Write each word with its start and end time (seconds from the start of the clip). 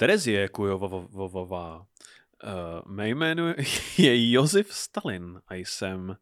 Terezie 0.00 0.48
Kujovovová. 0.48 1.76
Uh, 1.76 1.82
mé 2.86 3.08
jméno 3.08 3.54
je 3.98 4.32
Josef 4.32 4.74
Stalin 4.74 5.40
a 5.48 5.54
jsem 5.54 6.16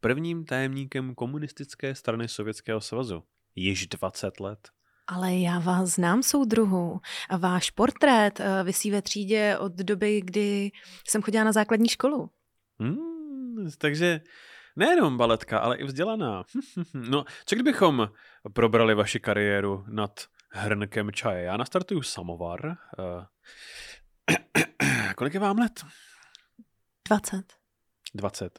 prvním 0.00 0.44
tajemníkem 0.44 1.14
komunistické 1.14 1.94
strany 1.94 2.28
Sovětského 2.28 2.80
svazu. 2.80 3.22
Již 3.54 3.86
20 3.86 4.40
let. 4.40 4.68
Ale 5.06 5.34
já 5.34 5.58
vás 5.58 5.88
znám, 5.88 6.22
soudruhu. 6.22 7.00
A 7.30 7.36
váš 7.36 7.70
portrét 7.70 8.40
uh, 8.40 8.46
visí 8.62 8.90
ve 8.90 9.02
třídě 9.02 9.56
od 9.58 9.72
doby, 9.72 10.20
kdy 10.24 10.70
jsem 11.08 11.22
chodila 11.22 11.44
na 11.44 11.52
základní 11.52 11.88
školu. 11.88 12.30
Hmm, 12.78 13.70
takže 13.78 14.20
nejenom 14.76 15.16
baletka, 15.16 15.58
ale 15.58 15.76
i 15.76 15.84
vzdělaná. 15.84 16.44
no, 16.94 17.24
co 17.46 17.56
kdybychom 17.56 18.08
probrali 18.52 18.94
vaši 18.94 19.20
kariéru 19.20 19.84
nad 19.88 20.26
hrnkem 20.54 21.12
čaje? 21.12 21.44
Já 21.44 21.56
nastartuju 21.56 22.02
samovar. 22.02 22.76
Uh, 22.98 23.24
kolik 25.16 25.34
je 25.34 25.40
vám 25.40 25.58
let? 25.58 25.84
20. 27.08 27.52
20. 28.14 28.58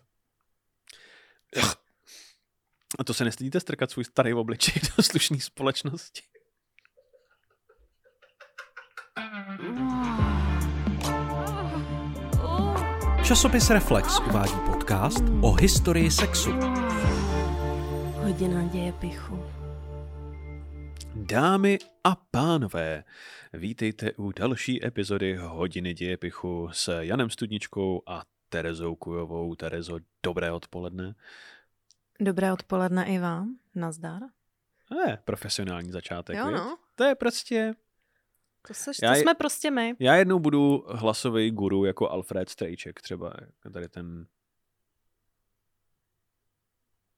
A 3.00 3.04
to 3.04 3.14
se 3.14 3.26
nestydíte 3.26 3.60
strkat 3.60 3.92
svůj 3.92 4.06
starý 4.06 4.34
obličej 4.34 4.82
do 4.98 5.04
slušné 5.04 5.40
společnosti? 5.40 6.22
Časopis 13.24 13.70
Reflex 13.70 14.20
uvádí 14.20 14.54
podcast 14.66 15.24
o 15.42 15.54
historii 15.54 16.12
sexu. 16.12 16.52
Hodina 18.22 18.64
dějepichu. 18.64 19.65
Dámy 21.16 21.78
a 22.04 22.16
pánové, 22.16 23.04
vítejte 23.54 24.12
u 24.14 24.32
další 24.32 24.86
epizody 24.86 25.36
Hodiny 25.36 25.94
dějepichu 25.94 26.70
s 26.72 27.00
Janem 27.00 27.30
Studničkou 27.30 28.02
a 28.08 28.24
Terezou 28.50 28.96
Kujovou. 28.96 29.56
Terezo, 29.56 30.00
dobré 30.24 30.52
odpoledne. 30.52 31.16
Dobré 32.20 32.54
odpoledne 32.54 33.06
i 33.06 33.20
vám. 33.20 33.56
Nazdar. 33.76 34.22
Je, 35.08 35.18
profesionální 35.26 35.92
začátek. 35.92 36.38
Jo, 36.38 36.52
no. 36.52 36.78
To 36.96 37.04
je 37.04 37.16
prostě... 37.16 37.74
To, 38.68 38.74
seš, 38.74 38.98
Já 39.04 39.10
to 39.10 39.16
je- 39.16 39.22
jsme 39.22 39.34
prostě 39.34 39.72
my. 39.72 39.96
Já 40.00 40.16
jednou 40.16 40.40
budu 40.40 40.86
hlasový 40.88 41.52
guru 41.52 41.86
jako 41.86 42.10
Alfred 42.10 42.50
Strejček 42.50 43.02
třeba. 43.02 43.34
Tady 43.74 43.90
ten... 43.90 44.26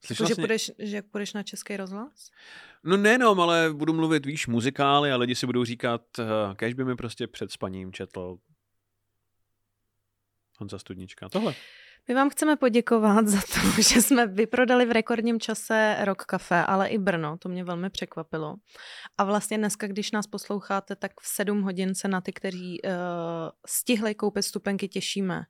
Slyšela 0.04 0.28
Jako, 0.28 0.28
že, 0.28 0.34
jsi 0.34 0.40
ně- 0.40 0.42
půjdeš, 0.42 0.70
že 0.78 1.02
půjdeš 1.02 1.32
na 1.32 1.42
český 1.42 1.76
rozhlas? 1.76 2.30
No 2.84 2.96
nejenom, 2.96 3.40
ale 3.40 3.70
budu 3.72 3.92
mluvit, 3.92 4.26
víš, 4.26 4.46
muzikály 4.46 5.12
a 5.12 5.16
lidi 5.16 5.34
si 5.34 5.46
budou 5.46 5.64
říkat, 5.64 6.02
uh, 6.18 6.54
kež 6.54 6.74
by 6.74 6.84
mi 6.84 6.96
prostě 6.96 7.26
před 7.26 7.52
spaním 7.52 7.92
četl 7.92 8.38
Honza 10.58 10.78
Studnička. 10.78 11.28
Tohle. 11.28 11.54
My 12.08 12.14
vám 12.14 12.30
chceme 12.30 12.56
poděkovat 12.56 13.28
za 13.28 13.40
to, 13.40 13.82
že 13.82 14.02
jsme 14.02 14.26
vyprodali 14.26 14.86
v 14.86 14.92
rekordním 14.92 15.40
čase 15.40 15.96
Rock 16.00 16.24
Café, 16.24 16.64
ale 16.64 16.88
i 16.88 16.98
Brno, 16.98 17.38
to 17.38 17.48
mě 17.48 17.64
velmi 17.64 17.90
překvapilo. 17.90 18.54
A 19.18 19.24
vlastně 19.24 19.58
dneska, 19.58 19.86
když 19.86 20.10
nás 20.10 20.26
posloucháte, 20.26 20.96
tak 20.96 21.12
v 21.20 21.26
7 21.26 21.62
hodin 21.62 21.94
se 21.94 22.08
na 22.08 22.20
ty, 22.20 22.32
kteří 22.32 22.82
uh, 22.82 22.90
stihli 23.66 24.14
koupit 24.14 24.42
stupenky, 24.42 24.88
těšíme 24.88 25.42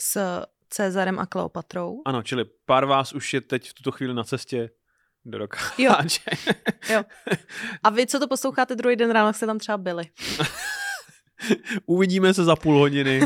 s 0.00 0.42
Cezarem 0.70 1.18
a 1.18 1.26
Kleopatrou. 1.26 2.02
Ano, 2.06 2.22
čili 2.22 2.44
pár 2.64 2.84
vás 2.84 3.12
už 3.12 3.34
je 3.34 3.40
teď 3.40 3.70
v 3.70 3.74
tuto 3.74 3.92
chvíli 3.92 4.14
na 4.14 4.24
cestě 4.24 4.70
do 5.24 5.38
roka. 5.38 5.58
Jo. 5.78 5.92
Jo. 6.90 7.02
A 7.82 7.90
vy, 7.90 8.06
co 8.06 8.18
to 8.20 8.28
posloucháte 8.28 8.74
druhý 8.76 8.96
den 8.96 9.10
ráno, 9.10 9.32
jste 9.32 9.46
tam 9.46 9.58
třeba 9.58 9.78
byli. 9.78 10.04
Uvidíme 11.86 12.34
se 12.34 12.44
za 12.44 12.56
půl 12.56 12.78
hodiny, 12.78 13.20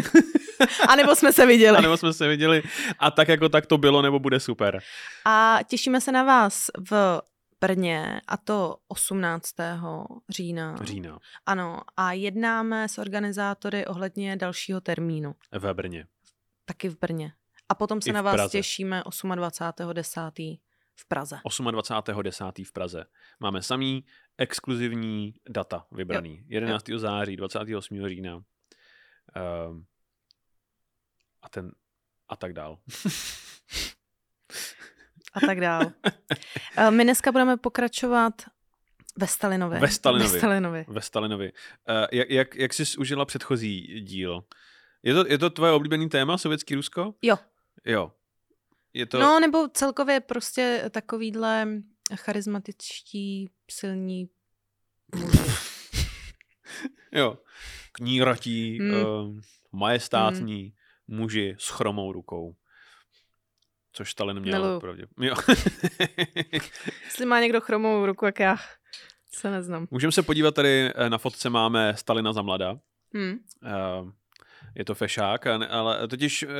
A 0.89 0.97
nebo 0.97 1.17
jsme 1.17 1.33
se 1.33 1.47
viděli. 1.47 1.79
anebo 1.79 1.97
jsme 1.97 2.13
se 2.13 2.29
viděli 2.29 2.63
a 2.99 3.11
tak 3.11 3.29
jako 3.29 3.49
tak 3.49 3.67
to 3.67 3.79
bylo, 3.79 4.03
nebo 4.03 4.19
bude 4.19 4.41
super. 4.41 4.81
A 5.25 5.59
těšíme 5.67 6.01
se 6.01 6.13
na 6.13 6.23
vás 6.23 6.67
v 6.91 7.21
Brně, 7.61 8.21
a 8.29 8.37
to 8.37 8.77
18. 8.89 9.51
října. 10.29 10.77
Října 10.83 11.19
Ano, 11.47 11.81
a 11.97 12.13
jednáme 12.13 12.89
s 12.89 12.99
organizátory 12.99 13.87
ohledně 13.87 14.37
dalšího 14.37 14.81
termínu, 14.81 15.35
ve 15.53 15.75
Brně. 15.75 16.07
Taky 16.71 16.89
v 16.89 16.99
Brně. 16.99 17.33
A 17.69 17.75
potom 17.75 18.03
se 18.03 18.11
I 18.11 18.13
na 18.13 18.23
vás 18.23 18.35
Praze. 18.35 18.53
těšíme 18.53 19.03
28.10. 19.07 20.61
v 20.95 21.05
Praze. 21.09 21.41
28.10. 21.45 22.65
v 22.67 22.73
Praze. 22.73 23.05
Máme 23.41 23.63
samý 23.63 24.05
exkluzivní 24.39 25.35
data 25.49 25.87
vybraný. 25.93 26.45
11. 26.49 26.85
září, 26.97 27.37
28. 27.37 28.09
října. 28.09 28.35
Um, 28.35 28.45
a 31.43 31.49
ten 31.49 31.73
a 32.29 32.37
tak 32.37 32.53
dál. 32.53 32.79
A 35.35 35.41
tak 35.47 35.61
dál. 35.61 35.83
Eh, 36.77 36.91
My 36.91 37.05
dneska 37.05 37.33
budeme 37.33 37.57
pokračovat 37.57 38.43
ve 39.17 39.27
Stalinovi. 39.27 39.79
Ve 39.79 39.89
Stalinovi. 39.89 40.33
Ve 40.33 40.39
Stalinovi. 40.39 40.85
Ve 40.89 41.01
Stalinovi. 41.01 41.53
Uh, 41.53 42.07
jak, 42.13 42.31
jak, 42.31 42.55
jak 42.55 42.75
jsi 42.75 42.97
užila 42.99 43.25
předchozí 43.25 44.01
díl? 44.01 44.45
Je 45.03 45.15
to, 45.15 45.25
je 45.29 45.39
to 45.39 45.51
tvoje 45.51 45.73
oblíbený 45.73 46.09
téma, 46.09 46.39
sovětský 46.39 46.75
Rusko? 46.75 47.15
Jo. 47.23 47.37
Jo. 47.85 48.13
Je 48.93 49.07
to... 49.07 49.19
No, 49.19 49.41
nebo 49.41 49.69
celkově 49.69 50.21
prostě 50.21 50.91
takovýhle 50.91 51.69
charismatičtí, 52.15 53.51
silní 53.71 54.29
muži. 55.17 55.39
Jo. 57.13 57.39
Kníratí, 57.93 58.79
hmm. 58.79 58.93
uh, 58.93 59.41
majestátní 59.73 60.63
hmm. 60.63 61.19
muži 61.19 61.57
s 61.59 61.69
chromou 61.69 62.13
rukou. 62.13 62.57
Což 63.93 64.11
Stalin 64.11 64.41
měl 64.41 64.63
Miluju. 64.63 64.81
pravdě. 64.81 65.07
Jo. 65.21 65.35
Jestli 67.05 67.27
má 67.27 67.41
někdo 67.41 67.61
chromou 67.61 68.07
ruku, 68.07 68.27
jak 68.27 68.41
já 68.41 68.57
se 69.35 69.51
neznám. 69.51 69.87
Můžeme 69.91 70.13
se 70.13 70.23
podívat 70.23 70.55
tady, 70.55 70.93
eh, 70.95 71.11
na 71.11 71.19
fotce 71.19 71.51
máme 71.51 71.97
Stalina 71.97 72.33
za 72.33 72.43
mlada. 72.43 72.79
Hmm. 73.15 73.39
Uh, 73.63 74.11
je 74.75 74.85
to 74.85 74.95
fešák, 74.95 75.47
ale 75.47 76.09
totiž, 76.09 76.43
uh, 76.43 76.51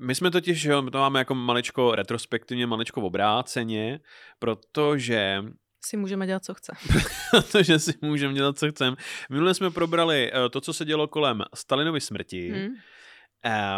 my 0.00 0.14
jsme 0.14 0.30
totiž, 0.30 0.64
jo, 0.64 0.82
my 0.82 0.90
to 0.90 0.98
máme 0.98 1.18
jako 1.18 1.34
maličko 1.34 1.94
retrospektivně, 1.94 2.66
maličko 2.66 3.02
obráceně, 3.02 4.00
protože 4.38 5.42
Si 5.84 5.96
můžeme 5.96 6.26
dělat, 6.26 6.44
co 6.44 6.54
chce. 6.54 6.72
protože 7.30 7.78
si 7.78 7.94
můžeme 8.02 8.34
dělat, 8.34 8.58
co 8.58 8.70
chceme. 8.70 8.96
Minule 9.30 9.54
jsme 9.54 9.70
probrali 9.70 10.32
eh, 10.32 10.48
to, 10.48 10.60
co 10.60 10.72
se 10.72 10.84
dělo 10.84 11.08
kolem 11.08 11.42
Stalinovy 11.54 12.00
smrti 12.00 12.50
Hmm. 12.50 12.74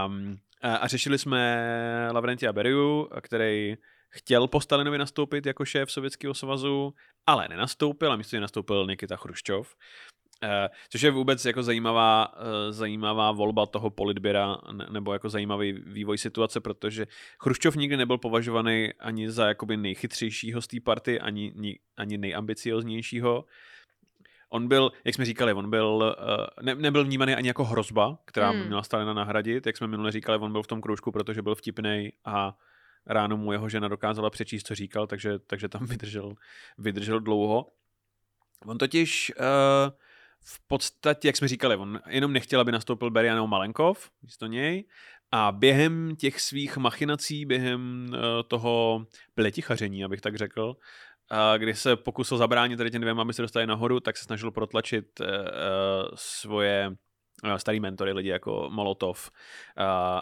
um, 0.06 0.36
a, 0.62 0.76
a 0.76 0.86
řešili 0.86 1.18
jsme 1.18 1.68
Lavrentia 2.12 2.52
Beriu, 2.52 3.08
který 3.20 3.76
chtěl 4.10 4.46
po 4.46 4.60
Stalinovi 4.60 4.98
nastoupit 4.98 5.46
jako 5.46 5.64
šéf 5.64 5.92
Sovětského 5.92 6.34
svazu, 6.34 6.94
ale 7.26 7.48
nenastoupil 7.48 8.12
a 8.12 8.16
místo 8.16 8.36
něj 8.36 8.40
nastoupil 8.40 8.86
Nikita 8.86 9.16
Chruščov. 9.16 9.74
Eh, 10.42 10.68
což 10.90 11.02
je 11.02 11.10
vůbec 11.10 11.44
jako 11.44 11.62
zajímavá, 11.62 12.34
eh, 12.36 12.72
zajímavá 12.72 13.32
volba 13.32 13.66
toho 13.66 13.90
politběra 13.90 14.58
ne- 14.72 14.86
nebo 14.90 15.12
jako 15.12 15.28
zajímavý 15.28 15.72
vývoj 15.72 16.18
situace, 16.18 16.60
protože 16.60 17.06
Chruščov 17.42 17.76
nikdy 17.76 17.96
nebyl 17.96 18.18
považovaný 18.18 18.92
ani 19.00 19.30
za 19.30 19.46
jakoby 19.48 19.76
nejchytřejšího 19.76 20.62
z 20.62 20.66
té 20.66 20.80
party, 20.80 21.20
ani, 21.20 21.52
ni- 21.56 21.78
ani 21.96 22.18
nejambicioznějšího. 22.18 23.44
On 24.50 24.68
byl, 24.68 24.92
jak 25.04 25.14
jsme 25.14 25.24
říkali, 25.24 25.52
on 25.52 25.70
byl, 25.70 26.16
eh, 26.18 26.62
ne, 26.62 26.74
nebyl 26.74 27.04
vnímaný 27.04 27.34
ani 27.34 27.48
jako 27.48 27.64
hrozba, 27.64 28.18
která 28.24 28.52
by 28.52 28.58
Hmm. 28.58 28.66
měla 28.66 28.82
Stalina 28.82 29.12
nahradit. 29.14 29.66
Jak 29.66 29.76
jsme 29.76 29.86
minule 29.86 30.12
říkali, 30.12 30.38
on 30.38 30.52
byl 30.52 30.62
v 30.62 30.66
tom 30.66 30.80
kroužku, 30.80 31.12
protože 31.12 31.42
byl 31.42 31.54
vtipný 31.54 32.12
a 32.24 32.56
ráno 33.06 33.36
mu 33.36 33.52
jeho 33.52 33.68
žena 33.68 33.88
dokázala 33.88 34.30
přečíst, 34.30 34.66
co 34.66 34.74
říkal, 34.74 35.06
takže, 35.06 35.38
takže 35.38 35.68
tam 35.68 35.86
vydržel, 35.98 36.34
vydržel 36.78 37.20
dlouho. 37.20 37.66
On 38.66 38.78
totiž 38.78 39.32
uh, 39.36 39.44
v 40.44 40.66
podstatě, 40.66 41.28
jak 41.28 41.36
jsme 41.36 41.48
říkali, 41.48 41.76
on 41.76 42.00
jenom 42.08 42.32
nechtěl, 42.32 42.60
aby 42.60 42.72
nastoupil 42.72 43.10
Berianov 43.10 43.48
Malenkov 43.48 44.10
místo 44.22 44.46
něj 44.46 44.84
a 45.32 45.52
během 45.52 46.16
těch 46.16 46.40
svých 46.40 46.76
machinací, 46.76 47.44
během 47.44 48.06
uh, 48.10 48.18
toho 48.48 49.06
pletichaření, 49.34 50.04
abych 50.04 50.20
tak 50.20 50.36
řekl, 50.36 50.76
a 51.30 51.56
kdy 51.56 51.74
se 51.74 51.96
pokusil 51.96 52.38
zabránit 52.38 52.76
tady 52.76 52.90
těm 52.90 53.00
dvěma, 53.00 53.22
aby 53.22 53.32
se 53.32 53.42
dostali 53.42 53.66
nahoru, 53.66 54.00
tak 54.00 54.16
se 54.16 54.24
snažil 54.24 54.50
protlačit 54.50 55.20
uh, 55.20 55.26
svoje 56.14 56.90
starý 57.56 57.80
mentory, 57.80 58.12
lidi 58.12 58.28
jako 58.28 58.70
Molotov. 58.72 59.30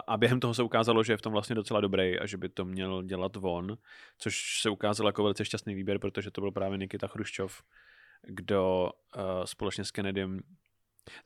A 0.07 0.17
během 0.17 0.39
toho 0.39 0.53
se 0.53 0.63
ukázalo, 0.63 1.03
že 1.03 1.13
je 1.13 1.17
v 1.17 1.21
tom 1.21 1.33
vlastně 1.33 1.55
docela 1.55 1.81
dobrý 1.81 2.19
a 2.19 2.25
že 2.25 2.37
by 2.37 2.49
to 2.49 2.65
měl 2.65 3.03
dělat 3.03 3.31
on, 3.41 3.77
což 4.17 4.61
se 4.61 4.69
ukázalo 4.69 5.09
jako 5.09 5.23
velice 5.23 5.45
šťastný 5.45 5.75
výběr, 5.75 5.99
protože 5.99 6.31
to 6.31 6.41
byl 6.41 6.51
právě 6.51 6.77
Nikita 6.77 7.07
Chruščov, 7.07 7.63
kdo 8.23 8.89
uh, 9.17 9.21
společně 9.45 9.85
s 9.85 9.91
Kennedym 9.91 10.41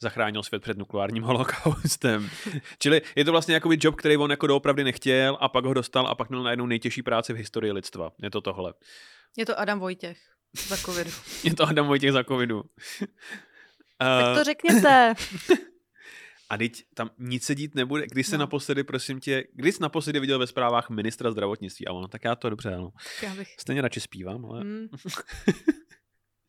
zachránil 0.02 0.44
svět 0.44 0.62
před 0.62 0.78
nukleárním 0.78 1.24
holokaustem. 1.30 2.30
Čili 2.80 3.02
je 3.16 3.26
to 3.26 3.32
vlastně 3.32 3.54
jakoby 3.54 3.78
job, 3.82 3.96
který 3.96 4.18
on 4.18 4.32
jako 4.32 4.48
doopravdy 4.48 4.84
nechtěl 4.84 5.38
a 5.42 5.50
pak 5.50 5.66
ho 5.66 5.74
dostal 5.74 6.08
a 6.08 6.16
pak 6.16 6.30
měl 6.30 6.44
najednou 6.44 6.66
nejtěžší 6.66 7.04
práci 7.04 7.34
v 7.34 7.36
historii 7.36 7.72
lidstva. 7.72 8.12
Je 8.24 8.30
to 8.32 8.42
tohle. 8.42 8.74
Je 9.38 9.46
to 9.46 9.60
Adam 9.60 9.80
Vojtěch 9.80 10.18
za 10.68 10.78
covidu. 10.78 11.12
Je 11.44 11.54
to 11.56 11.64
Adam 11.64 11.88
Vojtěch 11.88 12.12
za 12.12 12.24
covidu. 12.24 12.64
Tak 14.00 14.38
to 14.38 14.44
řekněte. 14.44 15.14
A 16.50 16.58
teď 16.58 16.84
tam 16.94 17.10
nic 17.18 17.44
se 17.44 17.56
dít 17.56 17.76
nebude. 17.76 18.06
Když 18.12 18.28
se 18.28 18.38
No. 18.38 18.40
naposledy, 18.40 18.84
prosím 18.84 19.20
tě, 19.20 19.44
když 19.54 19.76
jsi 19.76 19.82
naposledy 19.82 20.20
viděl 20.20 20.40
ve 20.40 20.48
zprávách 20.48 20.90
ministra 20.90 21.32
zdravotnictví? 21.32 21.88
A 21.88 21.92
ono, 21.94 22.08
tak 22.08 22.24
já 22.24 22.36
to 22.36 22.50
dobře, 22.50 22.74
ano. 22.76 22.92
Já 23.24 23.36
bych... 23.36 23.48
Stejně 23.60 23.82
radši 23.82 24.00
zpívám, 24.02 24.46
ale 24.46 24.62
Hmm. 24.62 24.88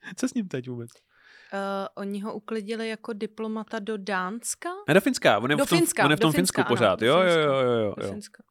co 0.17 0.29
s 0.29 0.35
ním 0.35 0.49
teď 0.49 0.69
vůbec? 0.69 0.91
Uh, 1.53 1.59
oni 1.95 2.21
ho 2.21 2.35
uklidili 2.35 2.89
jako 2.89 3.13
diplomata 3.13 3.79
do 3.79 3.97
Dánska? 3.97 4.69
Ne, 4.89 4.95
do 4.95 5.01
Finska, 5.01 5.39
on 5.39 5.51
je 5.51 5.57
Do 5.57 5.67
v 5.67 5.69
tom, 5.69 5.79
Finska, 5.79 6.05
on 6.05 6.11
je 6.11 6.17
v 6.17 6.21
do 6.21 6.23
tom 6.23 6.33
Finska, 6.33 6.63
Finsku 6.63 6.69
ano, 6.69 6.77
pořád. 6.77 7.01
do 7.01 7.07
jo, 7.07 7.15
jo, 7.17 7.23
Finska. 7.25 7.41
jo, 7.43 7.61
jo, 7.61 7.73
jo, 7.73 7.95
Do 7.99 8.07
jo. 8.07 8.13
Finska. 8.13 8.43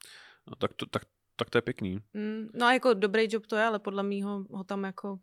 No, 0.47 0.55
tak, 0.55 0.73
to, 0.73 0.85
tak, 0.85 1.03
tak 1.35 1.49
to 1.49 1.57
je 1.57 1.61
pěkný. 1.61 1.99
Mm, 2.13 2.47
no 2.53 2.65
a 2.65 2.73
jako 2.73 2.93
dobrý 2.93 3.27
job 3.29 3.47
to 3.47 3.55
je, 3.55 3.63
ale 3.63 3.79
podle 3.79 4.03
mýho 4.03 4.45
ho 4.51 4.63
tam 4.63 4.83
jako... 4.83 5.19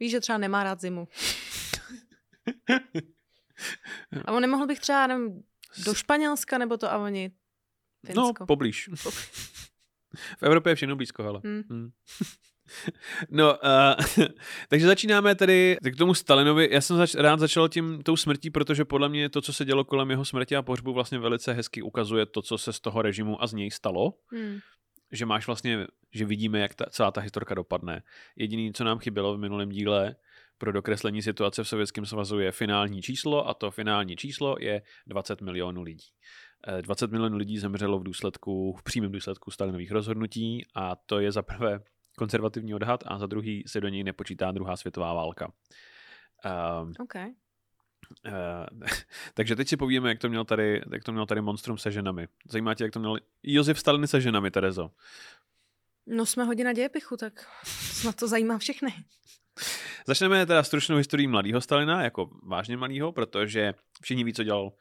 Víš, 0.00 0.10
že 0.10 0.20
třeba 0.20 0.38
nemá 0.38 0.64
rád 0.64 0.80
zimu. 0.80 1.08
A 4.24 4.32
on 4.32 4.40
nemohl 4.40 4.66
bych 4.66 4.80
třeba, 4.80 5.06
nevím, 5.06 5.42
do 5.84 5.94
Španělska, 5.94 6.58
nebo 6.58 6.76
to 6.76 6.92
a 6.92 6.98
oni 6.98 7.30
No, 8.14 8.24
Finsko. 8.26 8.46
poblíž. 8.46 8.90
v 10.38 10.42
Evropě 10.42 10.70
je 10.70 10.74
všechno 10.74 10.96
blízko, 10.96 11.22
hele. 11.22 11.40
Hmm. 11.44 11.62
Hmm. 11.70 11.90
No, 13.30 13.58
uh, 13.58 14.26
takže 14.68 14.86
začínáme 14.86 15.34
tedy 15.34 15.76
k 15.90 15.96
tomu 15.96 16.14
Stalinovi. 16.14 16.68
Já 16.72 16.80
jsem 16.80 16.96
zač- 16.96 17.14
rád 17.14 17.40
začal 17.40 17.68
tím 17.68 18.02
tou 18.02 18.16
smrtí, 18.16 18.50
protože 18.50 18.84
podle 18.84 19.08
mě 19.08 19.28
to, 19.28 19.40
co 19.40 19.52
se 19.52 19.64
dělo 19.64 19.84
kolem 19.84 20.10
jeho 20.10 20.24
smrti 20.24 20.56
a 20.56 20.62
pohřbu, 20.62 20.92
vlastně 20.92 21.18
velice 21.18 21.52
hezky 21.52 21.82
ukazuje 21.82 22.26
to, 22.26 22.42
co 22.42 22.58
se 22.58 22.72
z 22.72 22.80
toho 22.80 23.02
režimu 23.02 23.42
a 23.42 23.46
z 23.46 23.52
něj 23.52 23.70
stalo. 23.70 24.14
Hmm. 24.32 24.58
Že 25.12 25.26
máš 25.26 25.46
vlastně, 25.46 25.86
že 26.12 26.24
vidíme, 26.24 26.60
jak 26.60 26.74
ta, 26.74 26.84
celá 26.90 27.10
ta 27.10 27.20
historka 27.20 27.54
dopadne. 27.54 28.02
Jediný, 28.36 28.72
co 28.72 28.84
nám 28.84 28.98
chybělo 28.98 29.34
v 29.34 29.38
minulém 29.38 29.68
díle 29.68 30.16
pro 30.58 30.72
dokreslení 30.72 31.22
situace 31.22 31.64
v 31.64 31.68
Sovětském 31.68 32.06
svazu 32.06 32.38
je 32.38 32.52
finální 32.52 33.02
číslo 33.02 33.48
a 33.48 33.54
to 33.54 33.70
finální 33.70 34.16
číslo 34.16 34.56
je 34.60 34.82
20 35.06 35.40
milionů 35.40 35.82
lidí. 35.82 36.06
Eh, 36.68 36.82
20 36.82 37.10
milionů 37.10 37.36
lidí 37.36 37.58
zemřelo 37.58 37.98
v 37.98 38.04
důsledku, 38.04 38.72
v 38.72 38.82
přímém 38.82 39.12
důsledku 39.12 39.50
Stalinových 39.50 39.90
rozhodnutí 39.90 40.66
a 40.74 40.96
to 40.96 41.20
je 41.20 41.32
za 41.32 41.42
prvé 41.42 41.80
konzervativní 42.16 42.74
odhad 42.74 43.04
a 43.06 43.18
za 43.18 43.26
druhý 43.26 43.64
se 43.66 43.80
do 43.80 43.88
něj 43.88 44.04
nepočítá 44.04 44.52
druhá 44.52 44.76
světová 44.76 45.14
válka. 45.14 45.52
Um, 46.82 46.92
OK. 46.98 47.14
uh, 47.14 48.88
takže 49.34 49.56
teď 49.56 49.68
si 49.68 49.76
povíme, 49.76 50.08
jak 50.08 50.18
to 50.18 50.28
měl 50.28 50.44
tady, 50.44 50.82
jak 50.92 51.04
to 51.04 51.12
měl 51.12 51.26
tady 51.26 51.40
Monstrum 51.40 51.78
se 51.78 51.90
ženami. 51.90 52.28
Zajímá 52.50 52.74
tě, 52.74 52.84
jak 52.84 52.92
to 52.92 53.00
měl 53.00 53.16
Josef 53.42 53.78
Stalin 53.78 54.06
se 54.06 54.20
ženami, 54.20 54.50
Terezo? 54.50 54.90
No 56.06 56.26
jsme 56.26 56.44
hodina 56.44 56.72
dějepichu, 56.72 57.16
tak 57.16 57.46
snad 57.64 58.16
to 58.16 58.28
zajímá 58.28 58.58
všechny. 58.58 58.94
Začneme 60.06 60.46
teda 60.46 60.62
stručnou 60.62 60.96
historií 60.96 61.26
mladého 61.26 61.60
Stalina, 61.60 62.02
jako 62.02 62.30
vážně 62.42 62.76
malého, 62.76 63.12
protože 63.12 63.74
všichni 64.02 64.24
ví, 64.24 64.32
co 64.32 64.44
dělal 64.44 64.72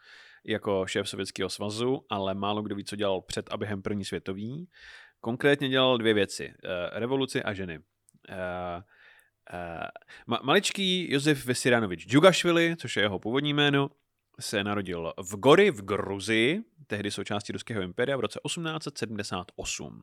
jako 0.46 0.86
šéf 0.88 1.10
Sovětského 1.10 1.50
svazu, 1.50 2.06
ale 2.10 2.34
málo 2.34 2.62
kdo 2.62 2.76
ví, 2.76 2.84
co 2.84 2.96
dělal 2.96 3.22
před 3.22 3.50
a 3.52 3.58
během 3.58 3.82
první 3.82 4.06
světový. 4.06 4.70
Konkrétně 5.26 5.70
dělal 5.70 5.98
dvě 5.98 6.14
věci. 6.14 6.54
eh, 6.64 7.00
Revoluci 7.00 7.44
a 7.44 7.54
ženy. 7.54 7.80
Eh, 8.30 8.84
eh, 9.54 9.88
ma- 10.28 10.44
Maličký 10.44 11.12
Josef 11.14 11.46
Vesiranovič 11.46 12.08
Džugašvili, 12.08 12.76
což 12.80 12.96
je 12.98 13.04
jeho 13.04 13.20
původní 13.20 13.54
jméno, 13.54 13.90
se 14.40 14.64
narodil 14.64 15.14
v 15.24 15.36
Gori 15.36 15.72
v 15.72 15.82
Gruzii, 15.82 16.62
tehdy 16.88 17.12
součástí 17.12 17.54
Ruského 17.54 17.82
impéria 17.82 18.18
v 18.18 18.20
roce 18.20 18.40
1878. 18.46 20.02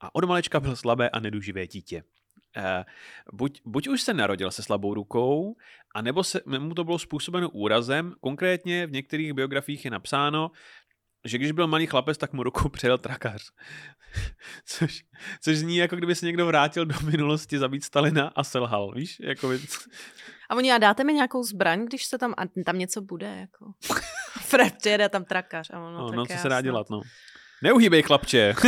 A 0.00 0.14
od 0.14 0.24
malečka 0.24 0.60
byl 0.60 0.76
slabé 0.76 1.10
a 1.10 1.20
neduživé 1.20 1.66
dítě. 1.66 2.02
Buď, 3.32 3.60
buď 3.64 3.88
už 3.88 4.02
se 4.02 4.14
narodil 4.14 4.50
se 4.50 4.62
slabou 4.62 4.94
rukou, 4.94 5.56
anebo 5.94 6.24
se, 6.24 6.40
mu 6.58 6.74
to 6.74 6.84
bylo 6.84 6.98
způsobeno 6.98 7.50
úrazem. 7.50 8.14
Konkrétně 8.20 8.86
v 8.86 8.92
některých 8.92 9.32
biografiích 9.32 9.84
je 9.84 9.90
napsáno, 9.90 10.50
že 11.24 11.38
když 11.38 11.52
byl 11.52 11.66
malý 11.66 11.86
chlapec, 11.86 12.18
tak 12.18 12.32
mu 12.32 12.42
rukou 12.42 12.68
přejel 12.68 12.98
trakař. 12.98 13.42
což, 14.66 15.04
což 15.40 15.56
zní 15.56 15.76
jako 15.76 15.96
kdyby 15.96 16.14
se 16.14 16.26
někdo 16.26 16.46
vrátil 16.46 16.86
do 16.86 16.94
minulosti 17.04 17.58
zabít 17.58 17.84
Stalina 17.84 18.32
a 18.36 18.44
selhal, 18.44 18.92
víš? 18.94 19.16
Jako, 19.20 19.52
A 20.50 20.54
oni, 20.54 20.72
a 20.72 20.78
dáte 20.78 21.04
mi 21.04 21.12
nějakou 21.12 21.42
zbraň, 21.42 21.84
když 21.84 22.04
se 22.04 22.18
tam, 22.18 22.34
a 22.38 22.42
tam 22.64 22.78
něco 22.78 23.00
bude, 23.00 23.36
jako. 23.36 23.72
Fred 24.40 24.74
přijede 24.78 25.08
tam 25.08 25.24
trakař. 25.24 25.70
A 25.70 25.78
ono, 25.78 25.98
no, 25.98 26.08
tak 26.08 26.16
no, 26.16 26.26
co 26.26 26.34
se 26.36 26.48
dá 26.48 26.60
dělat, 26.60 26.90
no. 26.90 27.00
Neuhýbej, 27.62 28.02
chlapče. 28.02 28.54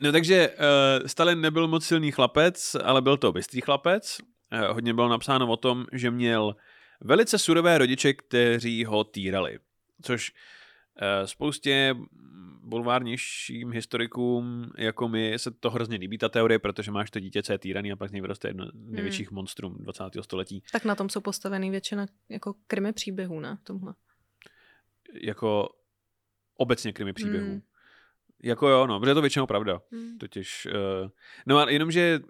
No 0.00 0.12
takže 0.12 0.50
uh, 0.50 1.06
Stalin 1.06 1.40
nebyl 1.40 1.68
moc 1.68 1.84
silný 1.84 2.12
chlapec, 2.12 2.76
ale 2.84 3.02
byl 3.02 3.16
to 3.16 3.32
bystrý 3.32 3.60
chlapec. 3.60 4.18
Uh, 4.52 4.74
hodně 4.74 4.94
bylo 4.94 5.08
napsáno 5.08 5.46
o 5.46 5.56
tom, 5.56 5.86
že 5.92 6.10
měl 6.10 6.56
velice 7.00 7.38
surové 7.38 7.78
rodiče, 7.78 8.12
kteří 8.12 8.84
ho 8.84 9.04
týrali. 9.04 9.58
Což 10.02 10.30
uh, 10.30 11.26
spoustě 11.26 11.94
bulvárnějším 12.66 13.72
historikům 13.72 14.70
jako 14.78 15.08
my 15.08 15.38
se 15.38 15.50
to 15.50 15.70
hrozně 15.70 15.96
líbí, 15.96 16.18
ta 16.18 16.28
teorie, 16.28 16.58
protože 16.58 16.90
máš 16.90 17.10
to 17.10 17.20
dítě, 17.20 17.42
co 17.42 17.52
je 17.52 17.58
týraný 17.58 17.92
a 17.92 17.96
pak 17.96 18.08
z 18.08 18.12
něj 18.12 18.20
vyroste 18.20 18.48
jedno 18.48 18.66
z 18.66 18.70
největších 18.74 19.30
monstrum 19.30 19.76
20. 19.78 20.04
století. 20.20 20.62
Tak 20.72 20.84
na 20.84 20.94
tom 20.94 21.08
jsou 21.08 21.20
postavený 21.20 21.70
většina 21.70 22.06
jako 22.28 22.54
krimi 22.66 22.92
příběhů, 22.92 23.40
ne? 23.40 23.58
Tomhle. 23.62 23.94
Jako 25.22 25.68
obecně 26.56 26.92
krimi 26.92 27.12
příběhů. 27.12 27.46
Hmm. 27.46 27.62
Jako 28.42 28.68
jo, 28.68 28.86
no, 28.86 29.00
protože 29.00 29.10
je 29.10 29.14
to 29.14 29.20
většinou 29.20 29.46
pravda. 29.46 29.82
Hmm. 29.92 30.18
Totiž, 30.18 30.66
uh, 30.66 31.10
no 31.46 31.58
a 31.58 31.70
jenomže 31.70 32.20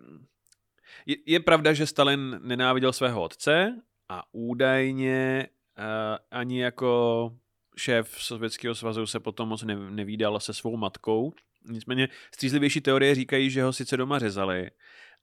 je, 1.07 1.17
je 1.27 1.41
pravda, 1.41 1.73
že 1.73 1.87
Stalin 1.87 2.41
nenáviděl 2.43 2.93
svého 2.93 3.23
otce 3.23 3.83
a 4.09 4.23
údajně 4.33 5.49
uh, 5.79 5.85
ani 6.31 6.61
jako 6.61 7.33
šéf 7.77 8.17
Sovětského 8.19 8.75
svazu 8.75 9.07
se 9.07 9.21
potom 9.21 9.49
moc 9.49 9.63
ne, 9.63 9.91
nevídal 9.91 10.41
se 10.41 10.55
svou 10.55 10.77
matkou. 10.77 11.33
Nicméně 11.69 12.09
střízlivější 12.35 12.81
teorie 12.81 13.15
říkají, 13.15 13.51
že 13.51 13.63
ho 13.63 13.73
sice 13.73 13.97
doma 13.97 14.19
řezali, 14.19 14.71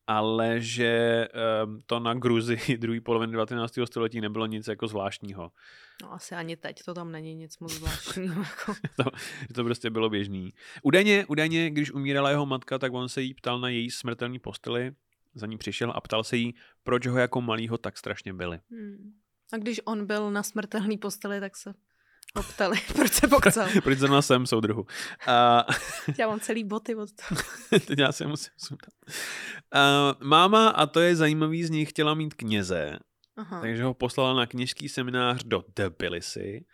ale 0.08 0.62
že 0.62 1.28
um, 1.66 1.80
to 1.86 2.00
na 2.00 2.14
Gruzi 2.14 2.58
druhé 2.78 3.02
poloviny 3.02 3.32
19. 3.32 3.74
století 3.86 4.22
nebylo 4.22 4.46
nic 4.46 4.68
jako 4.68 4.88
zvláštního. 4.88 5.52
No 6.02 6.14
asi 6.14 6.36
ani 6.36 6.56
teď 6.56 6.84
to 6.86 6.94
tam 6.94 7.12
není 7.12 7.36
nic 7.36 7.60
moc 7.60 7.74
zvláštního. 7.74 8.42
Jako. 8.44 8.74
to, 9.04 9.04
to 9.54 9.64
prostě 9.64 9.90
bylo 9.90 10.10
běžný. 10.10 10.54
Údajně, 10.84 11.26
údajně, 11.26 11.70
když 11.70 11.92
umírala 11.92 12.30
jeho 12.30 12.46
matka, 12.46 12.80
tak 12.80 12.94
on 12.94 13.10
se 13.10 13.22
jí 13.22 13.34
ptal 13.34 13.60
na 13.60 13.70
její 13.70 13.92
smrtelný 13.92 14.40
posteli, 14.40 14.92
za 15.36 15.48
ní 15.48 15.58
přišel 15.58 15.92
a 15.96 16.02
ptal 16.02 16.24
se 16.24 16.38
jí, 16.38 16.56
proč 16.84 17.08
ho 17.08 17.18
jako 17.18 17.42
malýho 17.42 17.78
tak 17.78 17.98
strašně 17.98 18.34
byli. 18.34 18.60
Hmm. 18.72 19.14
A 19.54 19.58
když 19.58 19.82
on 19.86 20.06
byl 20.06 20.32
na 20.32 20.44
smrtelný 20.44 20.98
posteli, 20.98 21.40
tak 21.40 21.58
se 21.58 21.74
ho 22.36 22.44
ptali, 22.44 22.78
proč 22.96 23.12
se 23.12 23.28
pokcel. 23.28 23.68
proč 23.84 23.98
zrovna 23.98 24.22
jsem, 24.22 24.46
soudruhu. 24.46 24.86
A 25.28 25.66
Já 26.18 26.28
mám 26.28 26.40
celý 26.40 26.64
boty 26.64 26.96
od 26.96 27.10
toho. 27.12 27.42
teď 27.70 28.00
já 28.00 28.12
se 28.12 28.28
musím 28.28 28.54
sundat. 28.58 28.94
A 29.72 30.16
máma, 30.20 30.70
a 30.70 30.86
to 30.86 31.00
je 31.00 31.16
zajímavý, 31.16 31.64
z 31.64 31.70
ní 31.70 31.86
chtěla 31.86 32.14
mít 32.14 32.34
kněze, 32.34 33.00
Aha. 33.38 33.62
takže 33.62 33.84
ho 33.84 33.94
poslala 33.94 34.34
na 34.34 34.46
kněžský 34.46 34.90
seminář 34.90 35.44
do 35.44 35.64
Tbilisi. 35.74 36.66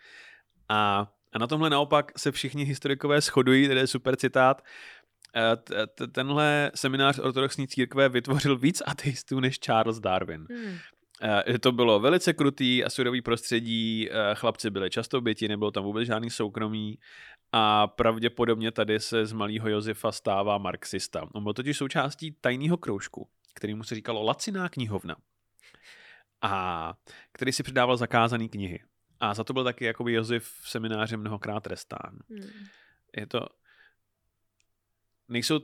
A, 0.68 1.12
a 1.32 1.38
na 1.38 1.46
tomhle 1.46 1.70
naopak 1.70 2.18
se 2.18 2.32
všichni 2.32 2.64
historikové 2.64 3.20
shodují, 3.20 3.68
tady 3.68 3.80
je 3.80 3.86
super 3.86 4.16
citát, 4.16 4.62
tenhle 6.12 6.70
seminář 6.74 7.18
ortodoxní 7.18 7.68
církve 7.68 8.08
vytvořil 8.08 8.58
víc 8.58 8.82
ateistů 8.86 9.40
než 9.40 9.58
Charles 9.58 10.00
Darwin. 10.00 10.46
Hmm. 10.50 10.78
Eh, 11.22 11.58
To 11.58 11.72
bylo 11.72 12.00
velice 12.00 12.32
krutý 12.32 12.84
a 12.84 12.90
surový 12.90 13.22
prostředí, 13.22 14.08
eh, 14.10 14.34
chlapci 14.34 14.70
byli 14.70 14.90
často 14.90 15.18
oběti, 15.18 15.48
nebylo 15.48 15.70
tam 15.70 15.84
vůbec 15.84 16.06
žádný 16.06 16.30
soukromí 16.30 16.98
a 17.52 17.86
pravděpodobně 17.86 18.72
tady 18.72 19.00
se 19.00 19.26
z 19.26 19.32
malého 19.32 19.68
Josefa 19.68 20.12
stává 20.12 20.58
marxista. 20.58 21.28
On 21.34 21.44
byl 21.44 21.52
totiž 21.52 21.76
součástí 21.76 22.36
tajného 22.40 22.76
kroužku, 22.76 23.28
kterýmu 23.54 23.82
se 23.82 23.94
říkalo 23.94 24.22
Laciná 24.22 24.68
knihovna 24.68 25.16
a 26.42 26.94
který 27.32 27.52
si 27.52 27.62
předával 27.62 27.96
zakázané 27.96 28.48
knihy. 28.48 28.82
A 29.20 29.34
za 29.34 29.44
to 29.44 29.52
byl 29.52 29.64
taky 29.64 29.84
jakoby 29.84 30.12
Josef 30.12 30.44
v 30.44 30.70
semináři 30.70 31.16
mnohokrát 31.16 31.60
trestán. 31.60 32.18
Hmm. 32.30 32.50
Je 33.16 33.26
to... 33.26 33.46
Nejsou... 35.30 35.60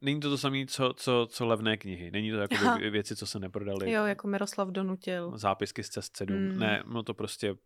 Není 0.00 0.20
to 0.20 0.30
to 0.30 0.38
samé, 0.38 0.66
co, 0.66 0.94
co, 0.96 1.26
co 1.30 1.46
levné 1.46 1.76
knihy. 1.76 2.10
Není 2.10 2.30
to 2.30 2.36
jako 2.36 2.56
věci, 2.90 3.16
co 3.16 3.26
se 3.26 3.38
neprodaly 3.38 3.92
Jo, 3.92 4.04
jako 4.04 4.28
Miroslav 4.28 4.68
donutil. 4.68 5.32
zápisky 5.38 5.82
z 5.82 5.88
cest 5.88 6.16
7. 6.16 6.36
Mm. 6.36 6.58
Ne, 6.58 6.82
no 6.86 7.02
to 7.02 7.14
prostě 7.14 7.52
uh, 7.52 7.58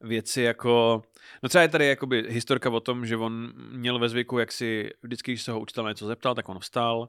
věci 0.00 0.42
jako, 0.42 1.02
no 1.42 1.48
třeba 1.48 1.62
je 1.62 1.68
tady 1.68 1.86
jakoby 1.86 2.24
historka 2.28 2.70
o 2.70 2.80
tom, 2.80 3.06
že 3.06 3.16
on 3.16 3.52
měl 3.56 3.98
ve 3.98 4.08
zvyku, 4.08 4.38
jak 4.38 4.52
si 4.52 4.90
vždycky, 5.02 5.32
když 5.32 5.42
se 5.42 5.52
ho 5.52 5.60
učitel 5.60 5.88
něco 5.88 6.06
zeptal, 6.06 6.34
tak 6.34 6.48
on 6.48 6.58
vstal, 6.58 7.08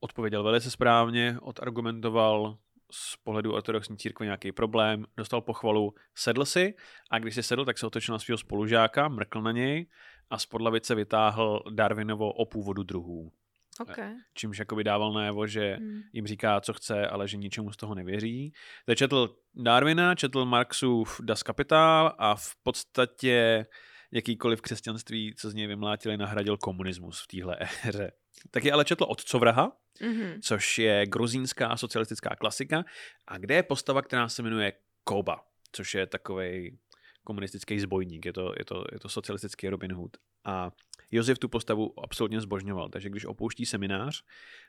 odpověděl 0.00 0.42
velice 0.42 0.70
správně, 0.70 1.36
odargumentoval 1.40 2.58
z 2.92 3.16
pohledu 3.16 3.52
ortodoxní 3.52 3.96
církve 3.96 4.26
nějaký 4.26 4.52
problém, 4.52 5.06
dostal 5.16 5.40
pochvalu, 5.40 5.94
sedl 6.14 6.44
si 6.44 6.74
a 7.10 7.18
když 7.18 7.34
si 7.34 7.42
sedl, 7.42 7.64
tak 7.64 7.78
se 7.78 7.86
otočil 7.86 8.12
na 8.12 8.18
svého 8.18 8.38
spolužáka, 8.38 9.08
mrkl 9.08 9.42
na 9.42 9.52
něj 9.52 9.86
a 10.30 10.38
z 10.38 10.46
podlavice 10.46 10.94
vytáhl 10.94 11.62
Darwinovo 11.70 12.32
o 12.32 12.44
původu 12.46 12.82
druhů. 12.82 13.32
Okay. 13.80 14.14
Čímž 14.34 14.58
jakoby 14.58 14.84
dával 14.84 15.12
najevo, 15.12 15.46
že 15.46 15.74
Hmm. 15.76 16.00
jim 16.12 16.26
říká, 16.26 16.60
co 16.60 16.72
chce, 16.72 17.06
ale 17.06 17.28
že 17.28 17.36
ničemu 17.36 17.72
z 17.72 17.76
toho 17.76 17.94
nevěří. 17.94 18.52
Teď 18.86 18.98
četl 18.98 19.36
Darwina, 19.54 20.14
četl 20.14 20.44
Marxův 20.44 21.20
Das 21.24 21.42
Kapital 21.42 22.14
a 22.18 22.34
v 22.34 22.48
podstatě 22.62 23.66
jakýkoliv 24.12 24.60
křesťanství, 24.60 25.34
co 25.38 25.50
z 25.50 25.54
něj 25.54 25.66
vymlátili, 25.66 26.16
nahradil 26.16 26.56
komunismus 26.56 27.20
v 27.22 27.26
téhle 27.26 27.56
éře. 27.88 28.12
Taky 28.50 28.72
ale 28.72 28.84
četl 28.84 29.04
Otcovraha, 29.08 29.72
Mhm. 30.02 30.40
což 30.42 30.78
je 30.78 31.06
gruzínská 31.06 31.76
socialistická 31.76 32.36
klasika, 32.36 32.84
a 33.28 33.38
kde 33.38 33.54
je 33.54 33.62
postava, 33.62 34.02
která 34.02 34.28
se 34.28 34.42
jmenuje 34.42 34.72
Koba, 35.04 35.40
což 35.72 35.94
je 35.94 36.06
takový 36.06 36.78
komunistický 37.24 37.80
zbojník, 37.80 38.26
je 38.26 38.32
to, 38.32 38.52
je, 38.58 38.64
to, 38.64 38.84
je 38.92 38.98
to 38.98 39.08
socialistický 39.08 39.68
Robin 39.68 39.92
Hood. 39.92 40.16
A 40.44 40.70
Josef 41.10 41.38
tu 41.38 41.48
postavu 41.48 42.00
absolutně 42.04 42.40
zbožňoval, 42.40 42.88
takže 42.88 43.10
když 43.10 43.24
opouští 43.24 43.66
seminář, 43.66 44.22